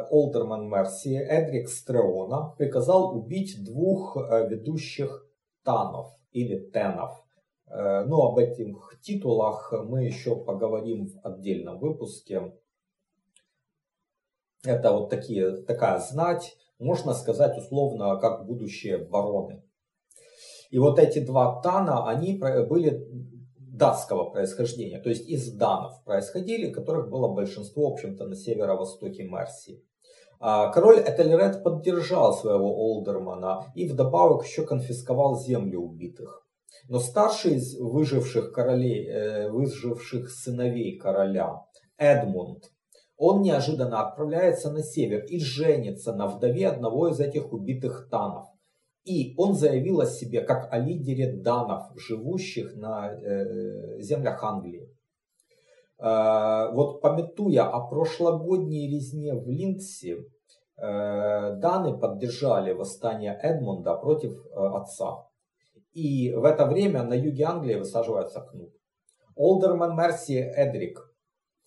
Олдерман 0.10 0.70
Мерси, 0.70 1.16
Эдрик 1.16 1.68
Стреона, 1.68 2.56
приказал 2.58 3.18
убить 3.18 3.64
двух 3.66 4.16
ведущих 4.16 5.28
танов 5.64 6.08
или 6.32 6.58
тенов. 6.58 7.25
Э, 7.68 8.04
но 8.06 8.30
об 8.30 8.38
этих 8.38 9.00
титулах 9.02 9.74
мы 9.74 10.06
еще 10.06 10.36
поговорим 10.36 11.08
в 11.08 11.20
отдельном 11.26 11.80
выпуске. 11.80 12.54
Это 14.64 14.92
вот 14.92 15.10
такие, 15.10 15.58
такая 15.64 16.00
знать, 16.00 16.58
можно 16.80 17.14
сказать 17.14 17.58
условно, 17.58 18.18
как 18.18 18.46
будущие 18.46 18.98
бароны. 18.98 19.64
И 20.72 20.80
вот 20.80 21.00
эти 21.00 21.20
два 21.20 21.62
тана, 21.62 22.10
они 22.10 22.38
были 22.38 23.08
датского 23.58 24.30
происхождения, 24.30 25.00
то 25.00 25.10
есть 25.10 25.28
из 25.28 25.52
данов 25.52 26.04
происходили, 26.04 26.72
которых 26.72 27.10
было 27.10 27.28
большинство, 27.28 27.90
в 27.90 27.94
общем-то, 27.94 28.26
на 28.26 28.36
северо-востоке 28.36 29.24
Мерсии. 29.24 29.84
А 30.40 30.70
король 30.70 31.00
Этельред 31.00 31.64
поддержал 31.64 32.34
своего 32.34 32.74
Олдермана 32.76 33.72
и 33.74 33.88
вдобавок 33.88 34.46
еще 34.46 34.66
конфисковал 34.66 35.40
земли 35.40 35.76
убитых. 35.76 36.45
Но 36.88 37.00
старший 37.00 37.56
из 37.56 37.80
выживших 37.80 38.52
королей, 38.52 39.08
э, 39.08 39.50
выживших 39.50 40.30
сыновей 40.30 40.98
короля, 40.98 41.64
Эдмунд, 41.98 42.72
он 43.18 43.42
неожиданно 43.42 44.06
отправляется 44.06 44.72
на 44.72 44.84
север 44.84 45.24
и 45.26 45.40
женится 45.40 46.14
на 46.14 46.28
вдове 46.28 46.68
одного 46.68 47.08
из 47.08 47.20
этих 47.20 47.54
убитых 47.54 48.10
танов. 48.12 48.48
И 49.06 49.36
он 49.38 49.54
заявил 49.54 50.02
о 50.02 50.06
себе 50.06 50.42
как 50.42 50.72
о 50.74 50.80
лидере 50.80 51.32
данов, 51.32 51.92
живущих 51.96 52.76
на 52.76 53.14
э, 53.14 54.02
землях 54.02 54.44
Англии. 54.44 54.90
Э, 56.00 56.72
вот 56.74 57.02
пометуя 57.02 57.64
о 57.64 57.88
прошлогодней 57.88 58.90
резне 58.90 59.34
в 59.34 59.48
Линдси, 59.48 60.18
э, 60.78 61.56
даны 61.58 61.98
поддержали 61.98 62.74
восстание 62.74 63.40
Эдмунда 63.42 63.96
против 63.96 64.34
э, 64.34 64.50
отца. 64.56 65.25
И 65.96 66.34
в 66.34 66.44
это 66.44 66.66
время 66.66 67.04
на 67.04 67.14
юге 67.14 67.46
Англии 67.46 67.76
высаживается 67.76 68.42
кнут. 68.42 68.74
Олдерман 69.34 69.96
Мерси 69.96 70.36
Эдрик 70.36 71.00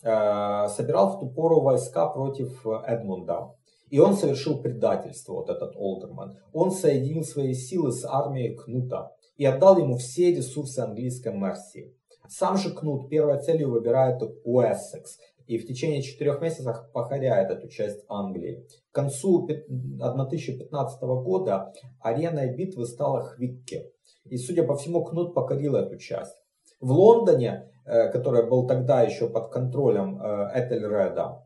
э, 0.03 0.67
собирал 0.69 1.17
в 1.17 1.19
ту 1.19 1.31
пору 1.31 1.61
войска 1.61 2.07
против 2.07 2.63
Эдмунда. 2.65 3.55
И 3.89 3.97
он 3.97 4.15
совершил 4.15 4.61
предательство, 4.61 5.33
вот 5.33 5.49
этот 5.49 5.75
Олдерман. 5.75 6.37
Он 6.53 6.69
соединил 6.69 7.23
свои 7.23 7.55
силы 7.55 7.91
с 7.91 8.05
армией 8.05 8.55
Кнута 8.55 9.11
и 9.35 9.45
отдал 9.45 9.79
ему 9.79 9.97
все 9.97 10.31
ресурсы 10.31 10.77
английской 10.77 11.33
Мерсии. 11.33 11.95
Сам 12.27 12.57
же 12.57 12.69
Кнут 12.69 13.09
первой 13.09 13.41
целью 13.41 13.71
выбирает 13.71 14.21
Уэссекс 14.43 15.17
и 15.47 15.57
в 15.57 15.65
течение 15.65 16.03
четырех 16.03 16.39
месяцев 16.39 16.75
покоряет 16.93 17.49
эту 17.49 17.67
часть 17.67 18.05
Англии. 18.07 18.67
К 18.91 18.95
концу 18.95 19.47
1015 19.47 21.01
года 21.01 21.73
ареной 21.99 22.55
битвы 22.55 22.85
стала 22.85 23.23
Хвикке. 23.23 23.91
И, 24.29 24.37
судя 24.37 24.63
по 24.63 24.75
всему, 24.75 25.03
Кнут 25.03 25.33
покорил 25.33 25.75
эту 25.75 25.97
часть. 25.97 26.35
В 26.79 26.91
Лондоне, 26.91 27.69
э, 27.85 28.09
который 28.11 28.47
был 28.49 28.67
тогда 28.67 29.01
еще 29.01 29.29
под 29.29 29.51
контролем 29.51 30.21
э, 30.21 30.51
Этельреда, 30.55 31.45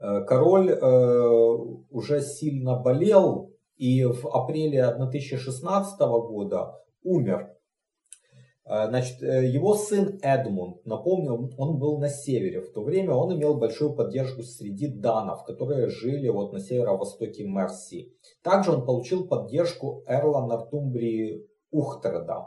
э, 0.00 0.24
король 0.24 0.72
уже 1.90 2.22
сильно 2.22 2.76
болел 2.76 3.52
и 3.76 4.04
в 4.04 4.26
апреле 4.26 4.84
1016 4.84 6.00
года 6.00 6.80
умер. 7.02 7.56
Значит, 8.70 9.20
его 9.20 9.74
сын 9.74 10.20
Эдмунд, 10.22 10.86
напомню, 10.86 11.50
он 11.58 11.78
был 11.80 11.98
на 11.98 12.08
севере. 12.08 12.60
В 12.60 12.70
то 12.72 12.82
время 12.82 13.14
он 13.14 13.34
имел 13.34 13.56
большую 13.56 13.94
поддержку 13.94 14.44
среди 14.44 14.86
данов, 14.86 15.42
которые 15.42 15.88
жили 15.88 16.28
вот 16.28 16.52
на 16.52 16.60
северо-востоке 16.60 17.42
Мерсии. 17.42 18.12
Также 18.44 18.70
он 18.70 18.86
получил 18.86 19.26
поддержку 19.26 20.04
Эрла 20.06 20.46
Нортумбрии 20.46 21.48
Ухтерда. 21.72 22.46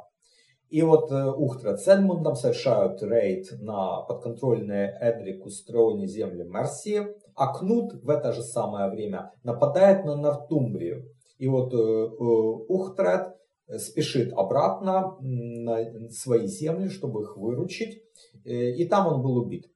И 0.74 0.82
вот 0.82 1.12
э, 1.12 1.30
Ухтред 1.30 1.80
с 1.80 1.88
Эдмундом 1.88 2.36
совершают 2.36 3.04
рейд 3.04 3.46
на 3.62 4.02
подконтрольные 4.02 4.98
Эдрику 5.00 5.52
Строуне 5.52 6.08
земли 6.08 6.44
Мерсии, 6.44 7.06
а 7.36 7.54
Кнут 7.54 7.94
в 8.02 8.10
это 8.10 8.34
же 8.34 8.42
самое 8.42 8.90
время 8.90 9.32
нападает 9.44 10.04
на 10.04 10.16
Нортумбрию. 10.16 11.06
И 11.38 11.48
вот 11.48 11.74
э, 11.74 11.78
э, 11.78 12.10
Ухтред 12.18 13.36
спешит 13.78 14.34
обратно 14.34 15.18
на 15.22 16.10
свои 16.10 16.48
земли, 16.48 16.90
чтобы 16.90 17.24
их 17.24 17.38
выручить, 17.38 18.04
и 18.44 18.86
там 18.86 19.08
он 19.08 19.22
был 19.22 19.38
убит. 19.38 19.74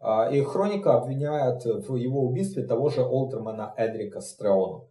А, 0.00 0.30
и 0.30 0.40
хроника 0.40 0.94
обвиняет 0.94 1.64
в 1.64 1.94
его 1.96 2.24
убийстве 2.24 2.62
того 2.64 2.88
же 2.88 3.02
Олтермана 3.02 3.74
Эдрика 3.76 4.20
Стреона. 4.20 4.86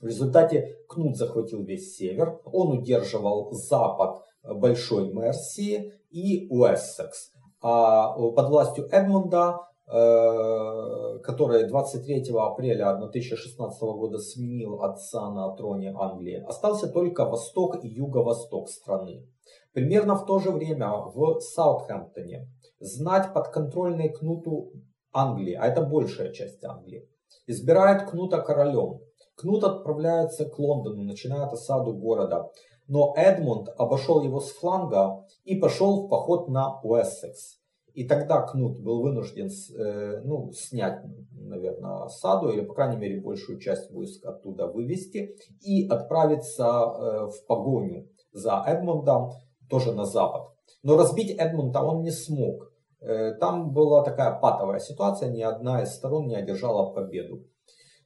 В 0.00 0.06
результате 0.06 0.78
Кнут 0.88 1.16
захватил 1.16 1.62
весь 1.62 1.96
север, 1.96 2.40
он 2.44 2.78
удерживал 2.78 3.52
запад 3.52 4.22
Большой 4.42 5.12
Мерсии 5.12 5.92
и 6.10 6.48
Уэссекс. 6.48 7.32
А 7.60 8.12
под 8.14 8.48
властью 8.48 8.88
Эдмунда, 8.90 9.54
э, 9.54 9.71
который 9.86 11.68
23 11.68 12.30
апреля 12.38 12.90
1016 12.90 13.82
года 13.82 14.18
сменил 14.18 14.82
отца 14.82 15.30
на 15.30 15.54
троне 15.54 15.92
Англии, 15.98 16.42
остался 16.46 16.88
только 16.88 17.24
восток 17.24 17.84
и 17.84 17.88
юго-восток 17.88 18.68
страны. 18.68 19.26
Примерно 19.72 20.16
в 20.16 20.26
то 20.26 20.38
же 20.38 20.50
время 20.50 20.92
в 21.14 21.40
Саутхэмптоне 21.40 22.48
знать 22.78 23.32
подконтрольной 23.32 24.10
Кнуту 24.10 24.72
Англии, 25.12 25.54
а 25.54 25.66
это 25.66 25.82
большая 25.82 26.32
часть 26.32 26.62
Англии, 26.64 27.08
избирает 27.46 28.10
Кнута 28.10 28.40
королем. 28.40 29.00
Кнут 29.34 29.64
отправляется 29.64 30.44
к 30.44 30.58
Лондону, 30.58 31.02
начинает 31.02 31.52
осаду 31.52 31.94
города. 31.94 32.50
Но 32.86 33.14
Эдмунд 33.16 33.68
обошел 33.78 34.22
его 34.22 34.40
с 34.40 34.52
фланга 34.52 35.24
и 35.44 35.56
пошел 35.56 36.06
в 36.06 36.08
поход 36.08 36.48
на 36.48 36.80
Уэссекс. 36.82 37.61
И 37.94 38.04
тогда 38.04 38.40
Кнут 38.42 38.80
был 38.80 39.02
вынужден 39.02 39.48
э, 39.48 40.22
ну, 40.24 40.50
снять, 40.52 41.02
наверное, 41.32 42.04
осаду, 42.04 42.50
или, 42.50 42.62
по 42.62 42.72
крайней 42.72 42.96
мере, 42.96 43.20
большую 43.20 43.58
часть 43.58 43.90
войск 43.90 44.24
оттуда 44.24 44.66
вывести 44.66 45.36
и 45.60 45.86
отправиться 45.88 46.64
э, 46.64 47.26
в 47.26 47.46
погоню 47.46 48.08
за 48.32 48.64
Эдмундом, 48.66 49.32
тоже 49.68 49.92
на 49.92 50.06
запад. 50.06 50.48
Но 50.82 50.96
разбить 50.96 51.36
Эдмунда 51.38 51.82
он 51.82 52.02
не 52.02 52.10
смог. 52.10 52.72
Э, 53.00 53.34
там 53.34 53.72
была 53.72 54.02
такая 54.02 54.38
патовая 54.38 54.78
ситуация, 54.78 55.30
ни 55.30 55.42
одна 55.42 55.82
из 55.82 55.94
сторон 55.94 56.28
не 56.28 56.36
одержала 56.36 56.92
победу. 56.94 57.44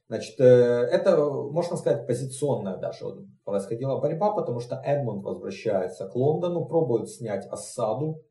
Значит, 0.09 0.39
это, 0.39 1.17
можно 1.51 1.75
сказать, 1.75 2.07
позиционная 2.07 2.77
даже 2.77 3.05
происходила 3.43 3.99
борьба, 3.99 4.31
потому 4.31 4.61
что 4.61 4.81
Эдмунд 4.85 5.23
возвращается 5.25 6.07
к 6.07 6.15
Лондону, 6.15 6.65
пробует 6.65 7.09
снять 7.09 7.45
осаду 7.47 8.21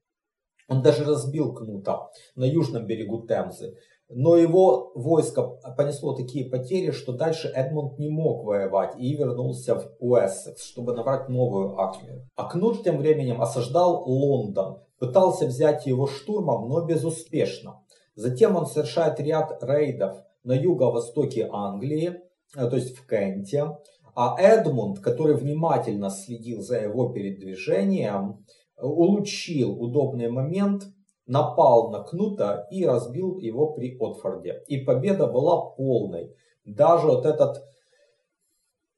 Он 0.69 0.83
даже 0.83 1.05
разбил 1.05 1.55
Кнута 1.55 2.11
на 2.35 2.45
южном 2.45 2.87
берегу 2.87 3.27
Темзы. 3.27 3.77
Но 4.09 4.37
его 4.37 4.93
войско 4.95 5.43
понесло 5.77 6.15
такие 6.15 6.49
потери, 6.49 6.93
что 6.93 7.13
дальше 7.13 7.49
Эдмунд 7.49 7.99
не 7.99 8.09
мог 8.09 8.45
воевать 8.45 8.95
и 8.99 9.17
вернулся 9.17 9.75
в 9.75 9.97
Уэссекс, 9.99 10.63
чтобы 10.63 10.93
набрать 10.93 11.29
новую 11.29 11.77
армию. 11.79 12.29
А 12.37 12.49
Кнут 12.49 12.85
тем 12.85 12.99
временем 12.99 13.43
осаждал 13.43 14.05
Лондон, 14.07 14.79
пытался 15.01 15.47
взять 15.47 15.87
его 15.87 16.07
штурмом, 16.07 16.69
но 16.69 16.85
безуспешно. 16.85 17.83
Затем 18.15 18.55
он 18.57 18.67
совершает 18.67 19.19
ряд 19.19 19.59
рейдов 19.63 20.19
на 20.45 20.53
юго-востоке 20.53 21.49
Англии, 21.53 22.21
э, 22.57 22.69
то 22.69 22.77
есть 22.77 22.97
в 22.97 23.07
Кенте. 23.07 23.77
А 24.15 24.41
Эдмунд, 24.41 25.01
который 25.01 25.35
внимательно 25.35 26.11
следил 26.11 26.63
за 26.63 26.79
его 26.79 27.11
передвижением, 27.11 28.47
улучил 28.79 29.81
удобный 29.83 30.31
момент– 30.31 30.85
напал 31.27 31.91
на 31.91 32.03
Кнута 32.03 32.67
и 32.71 32.85
разбил 32.85 33.39
его 33.39 33.73
при 33.73 33.97
Отфорде. 33.99 34.63
И 34.69 34.79
победа 34.79 35.27
была 35.27 35.71
полной. 35.71 36.35
Даже 36.65 37.07
вот 37.09 37.27
этот 37.27 37.65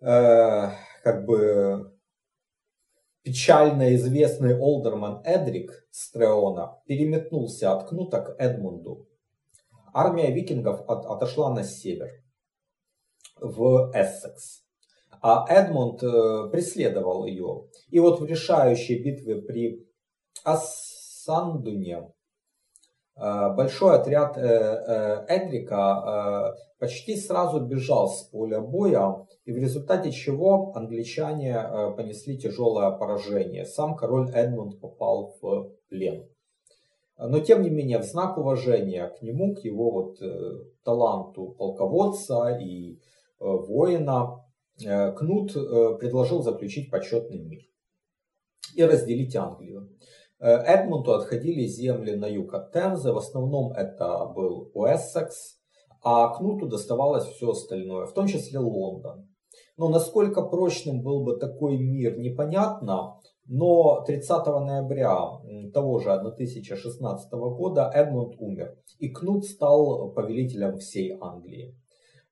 э, 0.01 0.71
как 1.03 1.25
бы 1.25 1.95
печально 3.23 3.95
известный 3.95 4.59
олдерман 4.59 5.23
Эдрик 5.25 5.87
Стреона 5.91 6.81
переметнулся 6.87 7.73
от 7.73 7.89
Кнута 7.89 8.21
к 8.21 8.37
Эдмунду. 8.39 9.09
Армия 9.93 10.31
викингов 10.31 10.89
от, 10.89 11.07
отошла 11.07 11.53
на 11.53 11.65
север, 11.65 12.11
в 13.41 13.91
Эссекс. 13.95 14.68
А 15.21 15.45
Эдмунд 15.49 16.03
э, 16.03 16.49
преследовал 16.51 17.25
ее. 17.25 17.65
И 17.91 17.99
вот 18.01 18.21
в 18.21 18.25
решающей 18.25 19.03
битве 19.03 19.43
при 19.43 19.87
Ассандуне 20.45 22.09
Э, 23.21 23.53
большой 23.53 23.97
отряд 23.97 24.39
э, 24.39 25.25
Эдрика 25.29 26.55
почти 26.79 27.17
сразу 27.17 27.61
бежал 27.61 28.09
с 28.09 28.23
поля 28.25 28.61
боя, 28.61 29.27
и 29.45 29.53
в 29.53 29.59
результате 29.59 30.13
чего 30.13 30.73
англичане 30.77 31.61
понесли 31.97 32.39
тяжелое 32.39 32.91
поражение. 32.93 33.65
Сам 33.65 33.97
король 33.97 34.31
Эдмунд 34.31 34.81
попал 34.81 35.35
в 35.41 35.73
плен. 35.89 36.29
Но 37.19 37.41
тем 37.41 37.63
не 37.63 37.71
менее, 37.71 37.99
в 37.99 38.05
знак 38.05 38.39
уважения 38.39 39.09
к 39.09 39.23
нему, 39.23 39.57
к 39.57 39.65
его 39.65 39.91
вот 39.91 40.19
таланту 40.85 41.57
полководца 41.59 42.57
и 42.61 43.01
воина, 43.41 44.45
Кнут 44.79 45.53
предложил 45.53 46.43
заключить 46.43 46.91
почетный 46.91 47.39
мир 47.39 47.63
и 48.75 48.85
разделить 48.85 49.35
Англию. 49.37 49.91
Э, 50.41 50.57
Эдмунту 50.59 51.13
отходили 51.13 51.67
земли 51.67 52.15
на 52.15 52.27
юг 52.27 52.55
от 52.55 52.73
Темзы, 52.73 53.13
в 53.13 53.19
основном 53.19 53.73
это 53.73 54.27
был 54.27 54.71
Уэссекс, 54.75 55.59
а 56.03 56.29
Кнуту 56.35 56.67
доставалось 56.67 57.25
все 57.25 57.51
остальное, 57.51 58.07
в 58.07 58.15
том 58.15 58.27
числе 58.29 58.59
Лондон. 58.61 59.29
Но 59.77 59.89
насколько 59.89 60.43
прочным 60.43 61.03
был 61.03 61.25
бы 61.25 61.37
такой 61.37 61.77
мир, 61.79 62.19
непонятно, 62.19 63.21
но 63.47 64.05
30 64.07 64.47
ноября 64.47 65.17
того 65.73 65.99
же 65.99 66.13
1016 66.13 67.33
года 67.33 67.91
Эдмунд 67.93 68.35
умер, 68.39 68.77
и 68.99 69.09
Кнут 69.09 69.45
стал 69.45 70.13
повелителем 70.13 70.79
всей 70.79 71.17
Англии. 71.21 71.75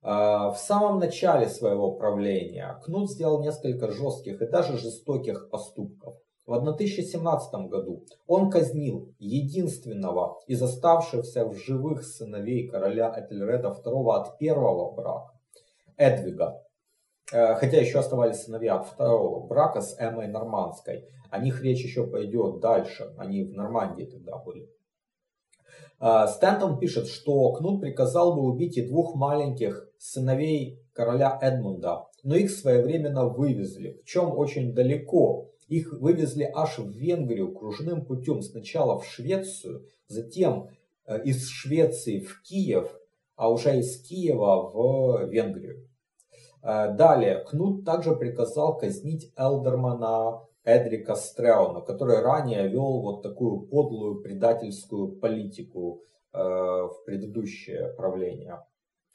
Э, 0.07 0.53
в 0.53 0.57
самом 0.57 1.01
начале 1.01 1.49
своего 1.49 1.91
правления 1.91 2.81
Кнут 2.85 3.11
сделал 3.11 3.43
несколько 3.43 3.91
жестких 3.91 4.41
и 4.41 4.47
даже 4.47 4.79
жестоких 4.79 5.51
поступков. 5.51 6.15
В 6.47 6.55
1017 6.55 7.69
году 7.69 8.05
он 8.29 8.49
казнил 8.49 9.13
единственного 9.19 10.39
из 10.47 10.63
оставшихся 10.63 11.45
в 11.45 11.57
живых 11.57 12.05
сыновей 12.05 12.69
короля 12.69 13.13
Этельреда 13.17 13.75
II 13.85 14.15
от 14.15 14.39
первого 14.39 14.93
брака, 14.93 15.33
Эдвига. 15.97 16.63
Э, 17.33 17.57
хотя 17.57 17.81
еще 17.81 17.99
оставались 17.99 18.45
сыновья 18.45 18.77
от 18.77 18.87
второго 18.87 19.45
брака 19.45 19.81
с 19.81 19.99
Эммой 19.99 20.29
Нормандской. 20.29 21.09
О 21.33 21.39
них 21.39 21.61
речь 21.65 21.83
еще 21.83 22.07
пойдет 22.07 22.61
дальше. 22.61 23.13
Они 23.19 23.43
в 23.43 23.55
Нормандии 23.55 24.05
тогда 24.05 24.39
были. 24.39 24.69
Э, 26.01 26.29
Стэнтон 26.29 26.79
пишет, 26.79 27.09
что 27.09 27.51
Кнут 27.55 27.81
приказал 27.81 28.37
бы 28.37 28.43
убить 28.43 28.77
и 28.77 28.87
двух 28.87 29.17
маленьких 29.17 29.86
сыновей 29.99 30.81
короля 30.93 31.39
Эдмунда, 31.41 32.07
но 32.23 32.37
их 32.37 32.51
своевременно 32.51 33.27
вывезли, 33.27 34.01
причем 34.03 34.37
очень 34.37 34.75
далеко, 34.75 35.51
их 35.69 35.93
вывезли 35.93 36.51
аж 36.55 36.79
в 36.79 36.91
Венгрию 36.91 37.53
кружным 37.53 38.05
путем. 38.05 38.41
Сначала 38.43 38.99
в 38.99 39.07
Швецию, 39.07 39.87
затем 40.07 40.69
э, 41.07 41.23
из 41.25 41.49
Швеции 41.49 42.21
в 42.21 42.43
Киев, 42.43 42.89
а 43.35 43.51
уже 43.51 43.79
из 43.79 44.01
Киева 44.03 44.71
в 44.73 45.29
Венгрию. 45.29 45.89
Э, 46.63 46.95
далее, 46.95 47.45
Кнут 47.49 47.85
также 47.85 48.15
приказал 48.15 48.79
казнить 48.79 49.33
Элдермана 49.37 50.47
Эдрика 50.65 51.15
Стреуна, 51.15 51.81
который 51.81 52.21
ранее 52.21 52.69
вел 52.69 53.01
вот 53.01 53.23
такую 53.23 53.61
подлую 53.67 54.21
предательскую 54.21 55.17
политику 55.17 56.03
э, 56.33 56.39
в 56.39 57.03
предыдущее 57.05 57.93
правление. 57.97 58.61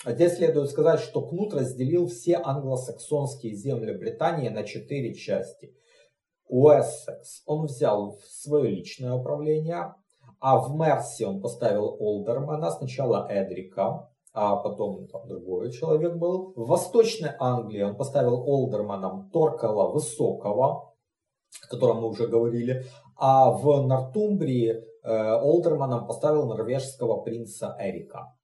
А 0.04 0.14
здесь 0.14 0.38
следует 0.38 0.72
сказать, 0.72 1.00
что 1.00 1.22
Кнут 1.22 1.54
разделил 1.54 2.08
все 2.08 2.38
англосаксонские 2.38 3.54
земли 3.54 3.94
Британии 3.94 4.50
на 4.50 4.64
четыре 4.64 5.14
части. 5.14 5.76
Уэссекс 6.48 7.44
он 7.46 7.68
взял 7.68 8.18
в 8.18 8.26
свое 8.26 8.72
личное 8.72 9.14
управление, 9.14 9.94
а 10.40 10.58
в 10.58 10.76
Мерси 10.76 11.24
он 11.24 11.40
поставил 11.40 11.98
Олдермана, 12.00 12.72
сначала 12.72 13.28
Эдрика, 13.30 14.10
а 14.34 14.56
потом 14.56 15.08
там 15.08 15.28
другой 15.28 15.72
человек 15.72 16.16
был. 16.16 16.54
В 16.56 16.68
Восточной 16.68 17.34
Англии 17.40 17.84
он 17.84 17.96
поставил 17.96 18.42
Олдерманом 18.48 19.30
Торкала 19.30 19.92
Высокого, 19.92 20.96
о 21.64 21.68
котором 21.70 22.02
мы 22.02 22.10
уже 22.10 22.28
говорили, 22.28 22.86
а 23.16 23.52
в 23.52 23.86
Нортумбрии 23.86 24.84
э, 25.04 25.34
Олдерманом 25.36 26.08
поставил 26.08 26.48
норвежского 26.48 27.22
принца 27.22 27.78
Эрика. 27.80 28.36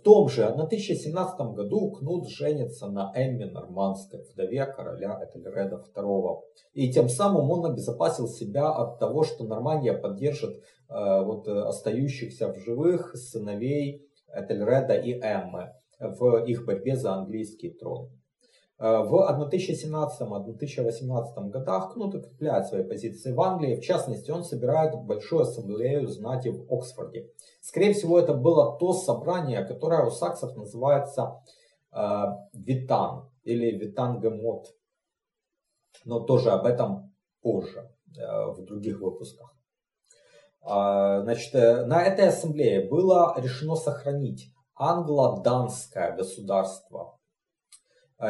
В 0.00 0.02
том 0.02 0.30
же 0.30 0.46
1017 0.46 1.38
году 1.54 1.90
Кнут 1.90 2.26
женится 2.26 2.88
на 2.88 3.12
Эмме 3.14 3.44
Нормандской, 3.44 4.22
вдове 4.32 4.64
короля 4.64 5.20
Этельреда 5.22 5.84
II. 5.94 6.38
И 6.72 6.90
тем 6.90 7.10
самым 7.10 7.50
он 7.50 7.66
обезопасил 7.66 8.26
себя 8.26 8.70
от 8.70 8.98
того, 8.98 9.24
что 9.24 9.44
Нормандия 9.44 9.92
поддержит 9.92 10.56
э, 10.56 11.22
вот, 11.22 11.46
э, 11.48 11.52
остающихся 11.52 12.50
в 12.50 12.58
живых 12.60 13.14
сыновей 13.14 14.08
Этельреда 14.32 14.94
и 14.94 15.20
Эммы 15.20 15.74
в 15.98 16.46
их 16.46 16.64
борьбе 16.64 16.96
за 16.96 17.12
английский 17.12 17.68
трон. 17.68 18.08
Э, 18.80 19.02
в 19.02 19.14
1017-1018 19.52 21.50
годах 21.50 21.92
Кнут 21.92 22.14
укрепляет 22.14 22.66
свои 22.66 22.82
позиции 22.82 23.30
в 23.32 23.40
Англии. 23.42 23.76
В 23.76 23.82
частности, 23.82 24.30
он 24.30 24.42
собирает 24.42 24.94
большую 25.04 25.42
ассамблею 25.42 26.08
знати 26.08 26.48
в 26.48 26.66
Оксфорде. 26.72 27.30
Скорее 27.60 27.92
всего, 27.92 28.18
это 28.18 28.32
было 28.32 28.78
то 28.78 28.94
собрание, 28.94 29.66
которое 29.66 30.06
у 30.06 30.10
саксов 30.10 30.56
называется 30.56 31.42
э, 31.92 32.24
Витан 32.54 33.28
или 33.42 33.70
Витангемот. 33.76 34.68
Но 36.06 36.20
тоже 36.20 36.50
об 36.50 36.64
этом 36.64 37.12
позже, 37.42 37.92
э, 38.16 38.46
в 38.46 38.64
других 38.64 39.00
выпусках. 39.00 39.54
Э, 40.62 41.20
значит, 41.22 41.54
э, 41.54 41.84
на 41.84 42.02
этой 42.02 42.28
ассамблее 42.28 42.88
было 42.88 43.34
решено 43.36 43.76
сохранить 43.76 44.54
англо-данское 44.74 46.16
государство 46.16 47.19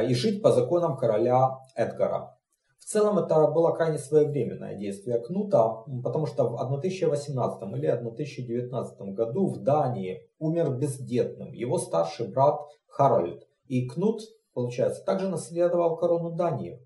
и 0.08 0.14
жить 0.14 0.42
по 0.42 0.52
законам 0.52 0.96
короля 0.96 1.58
Эдгара. 1.74 2.36
В 2.78 2.84
целом 2.84 3.18
это 3.18 3.46
было 3.48 3.72
крайне 3.72 3.98
своевременное 3.98 4.74
действие 4.74 5.20
Кнута, 5.20 5.84
потому 6.02 6.26
что 6.26 6.48
в 6.48 6.56
1018 6.56 7.62
или 7.76 7.86
1019 7.86 9.00
году 9.14 9.46
в 9.46 9.62
Дании 9.62 10.22
умер 10.38 10.70
бездетным 10.70 11.52
его 11.52 11.78
старший 11.78 12.28
брат 12.28 12.58
Харальд. 12.88 13.46
И 13.66 13.86
Кнут, 13.86 14.22
получается, 14.54 15.04
также 15.04 15.28
наследовал 15.28 15.96
корону 15.96 16.32
Дании. 16.32 16.80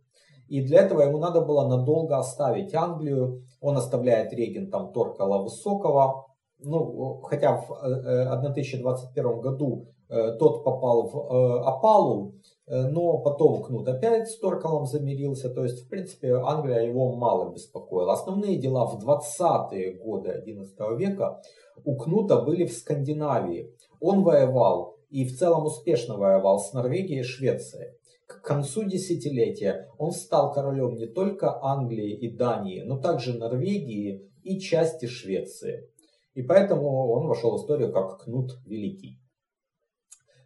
И 0.48 0.62
для 0.62 0.82
этого 0.82 1.00
ему 1.00 1.18
надо 1.18 1.40
было 1.40 1.66
надолго 1.66 2.18
оставить 2.18 2.74
Англию. 2.74 3.42
Он 3.60 3.76
оставляет 3.76 4.32
регентом 4.32 4.92
Торкала 4.92 5.42
Высокого. 5.42 6.26
Ну, 6.58 7.20
хотя 7.22 7.56
в 7.56 7.70
1021 7.70 9.26
э, 9.26 9.40
году 9.40 9.86
э, 9.88 9.93
тот 10.08 10.64
попал 10.64 11.08
в 11.08 11.16
э, 11.16 11.60
опалу, 11.64 12.34
Э, 12.66 12.88
но 12.88 13.18
потом 13.18 13.62
Кнут 13.62 13.88
опять 13.88 14.28
с 14.28 14.38
Торкалом 14.38 14.86
замирился, 14.86 15.50
то 15.50 15.64
есть, 15.64 15.84
в 15.84 15.88
принципе, 15.88 16.34
Англия 16.34 16.80
его 16.80 17.14
мало 17.14 17.52
беспокоила. 17.52 18.12
Основные 18.12 18.56
дела 18.56 18.86
в 18.86 19.04
20-е 19.04 19.94
годы 19.98 20.30
11 20.30 20.74
века 20.98 21.42
у 21.84 21.96
Кнута 21.96 22.40
были 22.40 22.64
в 22.64 22.72
Скандинавии. 22.72 23.74
Он 24.00 24.22
воевал, 24.22 24.96
и 25.10 25.26
в 25.26 25.36
целом 25.36 25.66
успешно 25.66 26.16
воевал 26.16 26.58
с 26.58 26.72
Норвегией 26.72 27.20
и 27.20 27.24
Швецией. 27.24 27.92
К 28.26 28.40
концу 28.40 28.84
десятилетия 28.84 29.90
он 29.98 30.12
стал 30.12 30.52
королем 30.52 30.96
не 30.96 31.06
только 31.06 31.62
Англии 31.62 32.14
и 32.14 32.34
Дании, 32.34 32.80
но 32.80 32.98
также 32.98 33.34
Норвегии 33.34 34.30
и 34.42 34.58
части 34.58 35.04
Швеции. 35.04 35.90
И 36.32 36.42
поэтому 36.42 37.12
он 37.12 37.26
вошел 37.26 37.52
в 37.52 37.60
историю 37.60 37.92
как 37.92 38.24
Кнут 38.24 38.52
Великий. 38.64 39.20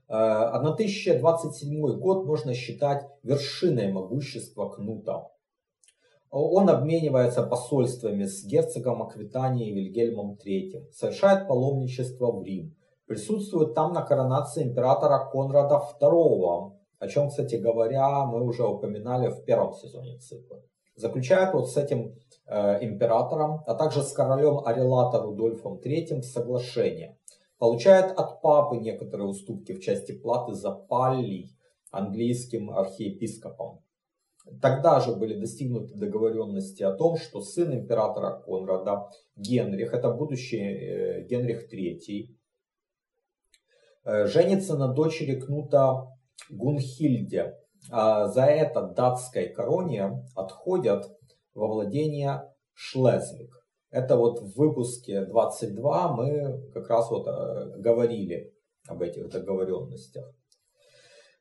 1027 0.08 1.70
э, 1.70 1.92
год 1.96 2.24
можно 2.24 2.54
считать 2.54 3.06
вершиной 3.22 3.92
могущества 3.92 4.70
Кнута. 4.70 5.28
Он 6.30 6.68
обменивается 6.68 7.42
посольствами 7.42 8.24
с 8.24 8.44
герцогом 8.44 9.02
Аквитании 9.02 9.72
Вильгельмом 9.72 10.38
III, 10.44 10.90
совершает 10.92 11.48
паломничество 11.48 12.32
в 12.32 12.42
Рим, 12.42 12.74
присутствует 13.06 13.74
там 13.74 13.92
на 13.92 14.02
коронации 14.02 14.62
императора 14.62 15.28
Конрада 15.30 15.80
II, 16.00 16.72
о 16.98 17.08
чем, 17.08 17.28
кстати 17.28 17.56
говоря, 17.56 18.26
мы 18.26 18.42
уже 18.44 18.64
упоминали 18.66 19.28
в 19.28 19.44
первом 19.44 19.72
сезоне 19.72 20.18
цикла. 20.18 20.62
Заключает 20.96 21.54
вот 21.54 21.70
с 21.70 21.76
этим 21.76 22.16
э, 22.46 22.84
императором, 22.84 23.60
а 23.66 23.74
также 23.74 24.02
с 24.02 24.12
королем 24.12 24.60
Арелата 24.66 25.22
Рудольфом 25.22 25.78
III 25.78 26.22
соглашение. 26.22 27.17
Получает 27.58 28.12
от 28.12 28.40
папы 28.40 28.76
некоторые 28.76 29.28
уступки 29.28 29.72
в 29.72 29.80
части 29.80 30.12
платы 30.12 30.54
за 30.54 30.70
паллий 30.70 31.50
английским 31.90 32.70
архиепископом. 32.70 33.82
Тогда 34.62 35.00
же 35.00 35.14
были 35.14 35.38
достигнуты 35.38 35.94
договоренности 35.94 36.82
о 36.82 36.94
том, 36.94 37.16
что 37.16 37.42
сын 37.42 37.74
императора 37.74 38.40
Конрада, 38.40 39.10
Генрих, 39.36 39.92
это 39.92 40.10
будущий 40.10 40.58
э, 40.58 41.26
Генрих 41.26 41.72
III, 41.72 42.28
э, 44.04 44.26
женится 44.26 44.76
на 44.78 44.88
дочери 44.88 45.38
Кнута 45.38 46.06
Гунхильде. 46.50 47.58
А 47.90 48.26
за 48.26 48.44
это 48.44 48.82
датской 48.82 49.48
короне 49.48 50.24
отходят 50.34 51.06
во 51.54 51.66
владение 51.66 52.52
Шлезвик. 52.72 53.57
Это 53.90 54.16
вот 54.16 54.40
в 54.40 54.56
выпуске 54.56 55.24
22 55.24 56.12
мы 56.12 56.70
как 56.74 56.88
раз 56.90 57.10
вот 57.10 57.26
э, 57.26 57.78
говорили 57.78 58.52
об 58.86 59.02
этих 59.02 59.28
договоренностях. 59.30 60.34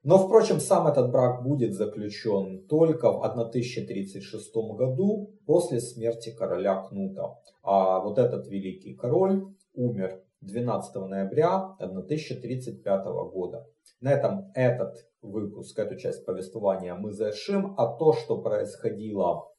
Но, 0.03 0.17
впрочем, 0.17 0.61
сам 0.61 0.87
этот 0.87 1.11
брак 1.11 1.43
будет 1.43 1.73
заключен 1.73 2.65
только 2.67 3.11
в 3.11 3.21
1036 3.21 4.55
году 4.77 5.33
после 5.45 5.81
смерти 5.81 6.33
короля 6.33 6.81
Кнута. 6.83 7.35
А 7.63 7.99
вот 7.99 8.17
этот 8.17 8.47
великий 8.47 8.95
король 8.95 9.43
умер 9.73 10.21
12 10.41 10.95
ноября 10.95 11.75
1035 11.79 13.05
года. 13.33 13.67
На 13.99 14.13
этом 14.13 14.51
этот 14.53 14.95
выпуск, 15.21 15.77
эту 15.77 15.97
часть 15.97 16.25
повествования 16.25 16.95
мы 16.95 17.11
завершим, 17.11 17.73
а 17.77 17.87
то, 17.97 18.13
что 18.13 18.41
происходило 18.41 19.49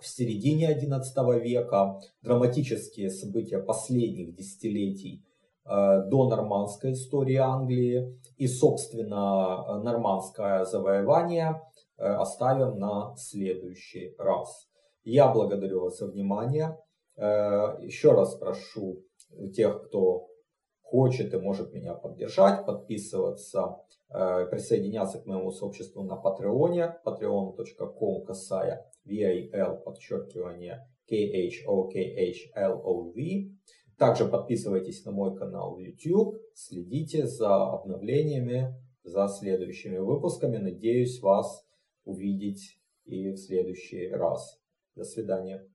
в 0.00 0.06
середине 0.06 0.76
XI 0.76 1.40
века, 1.40 2.00
драматические 2.22 3.10
события 3.10 3.58
последних 3.58 4.34
десятилетий 4.34 5.24
э, 5.64 6.02
до 6.08 6.28
нормандской 6.28 6.92
истории 6.92 7.36
Англии 7.36 8.18
и, 8.36 8.46
собственно, 8.46 9.80
нормандское 9.82 10.64
завоевание 10.64 11.62
э, 11.98 12.04
оставим 12.04 12.78
на 12.78 13.14
следующий 13.16 14.14
раз. 14.18 14.68
Я 15.04 15.28
благодарю 15.28 15.82
вас 15.82 15.98
за 15.98 16.06
внимание. 16.06 16.78
Э, 17.16 17.76
еще 17.80 18.12
раз 18.12 18.34
прошу 18.34 19.02
тех, 19.54 19.84
кто 19.86 20.28
хочет 20.82 21.32
и 21.32 21.38
может 21.38 21.72
меня 21.72 21.94
поддержать, 21.94 22.66
подписываться, 22.66 23.78
присоединяться 24.50 25.18
к 25.20 25.26
моему 25.26 25.50
сообществу 25.50 26.02
на 26.02 26.16
Патреоне, 26.16 26.96
patreon.com 27.04 28.24
касая 28.24 28.86
VIL, 29.06 29.82
подчеркивание 29.82 30.86
KHOKHLOV. 31.10 31.92
Также 33.98 34.26
подписывайтесь 34.26 35.04
на 35.04 35.12
мой 35.12 35.36
канал 35.36 35.74
в 35.76 35.78
YouTube, 35.78 36.36
следите 36.54 37.26
за 37.26 37.72
обновлениями, 37.72 38.74
за 39.04 39.28
следующими 39.28 39.98
выпусками. 39.98 40.56
Надеюсь 40.58 41.20
вас 41.20 41.64
увидеть 42.04 42.80
и 43.04 43.30
в 43.30 43.36
следующий 43.36 44.08
раз. 44.08 44.60
До 44.94 45.04
свидания. 45.04 45.71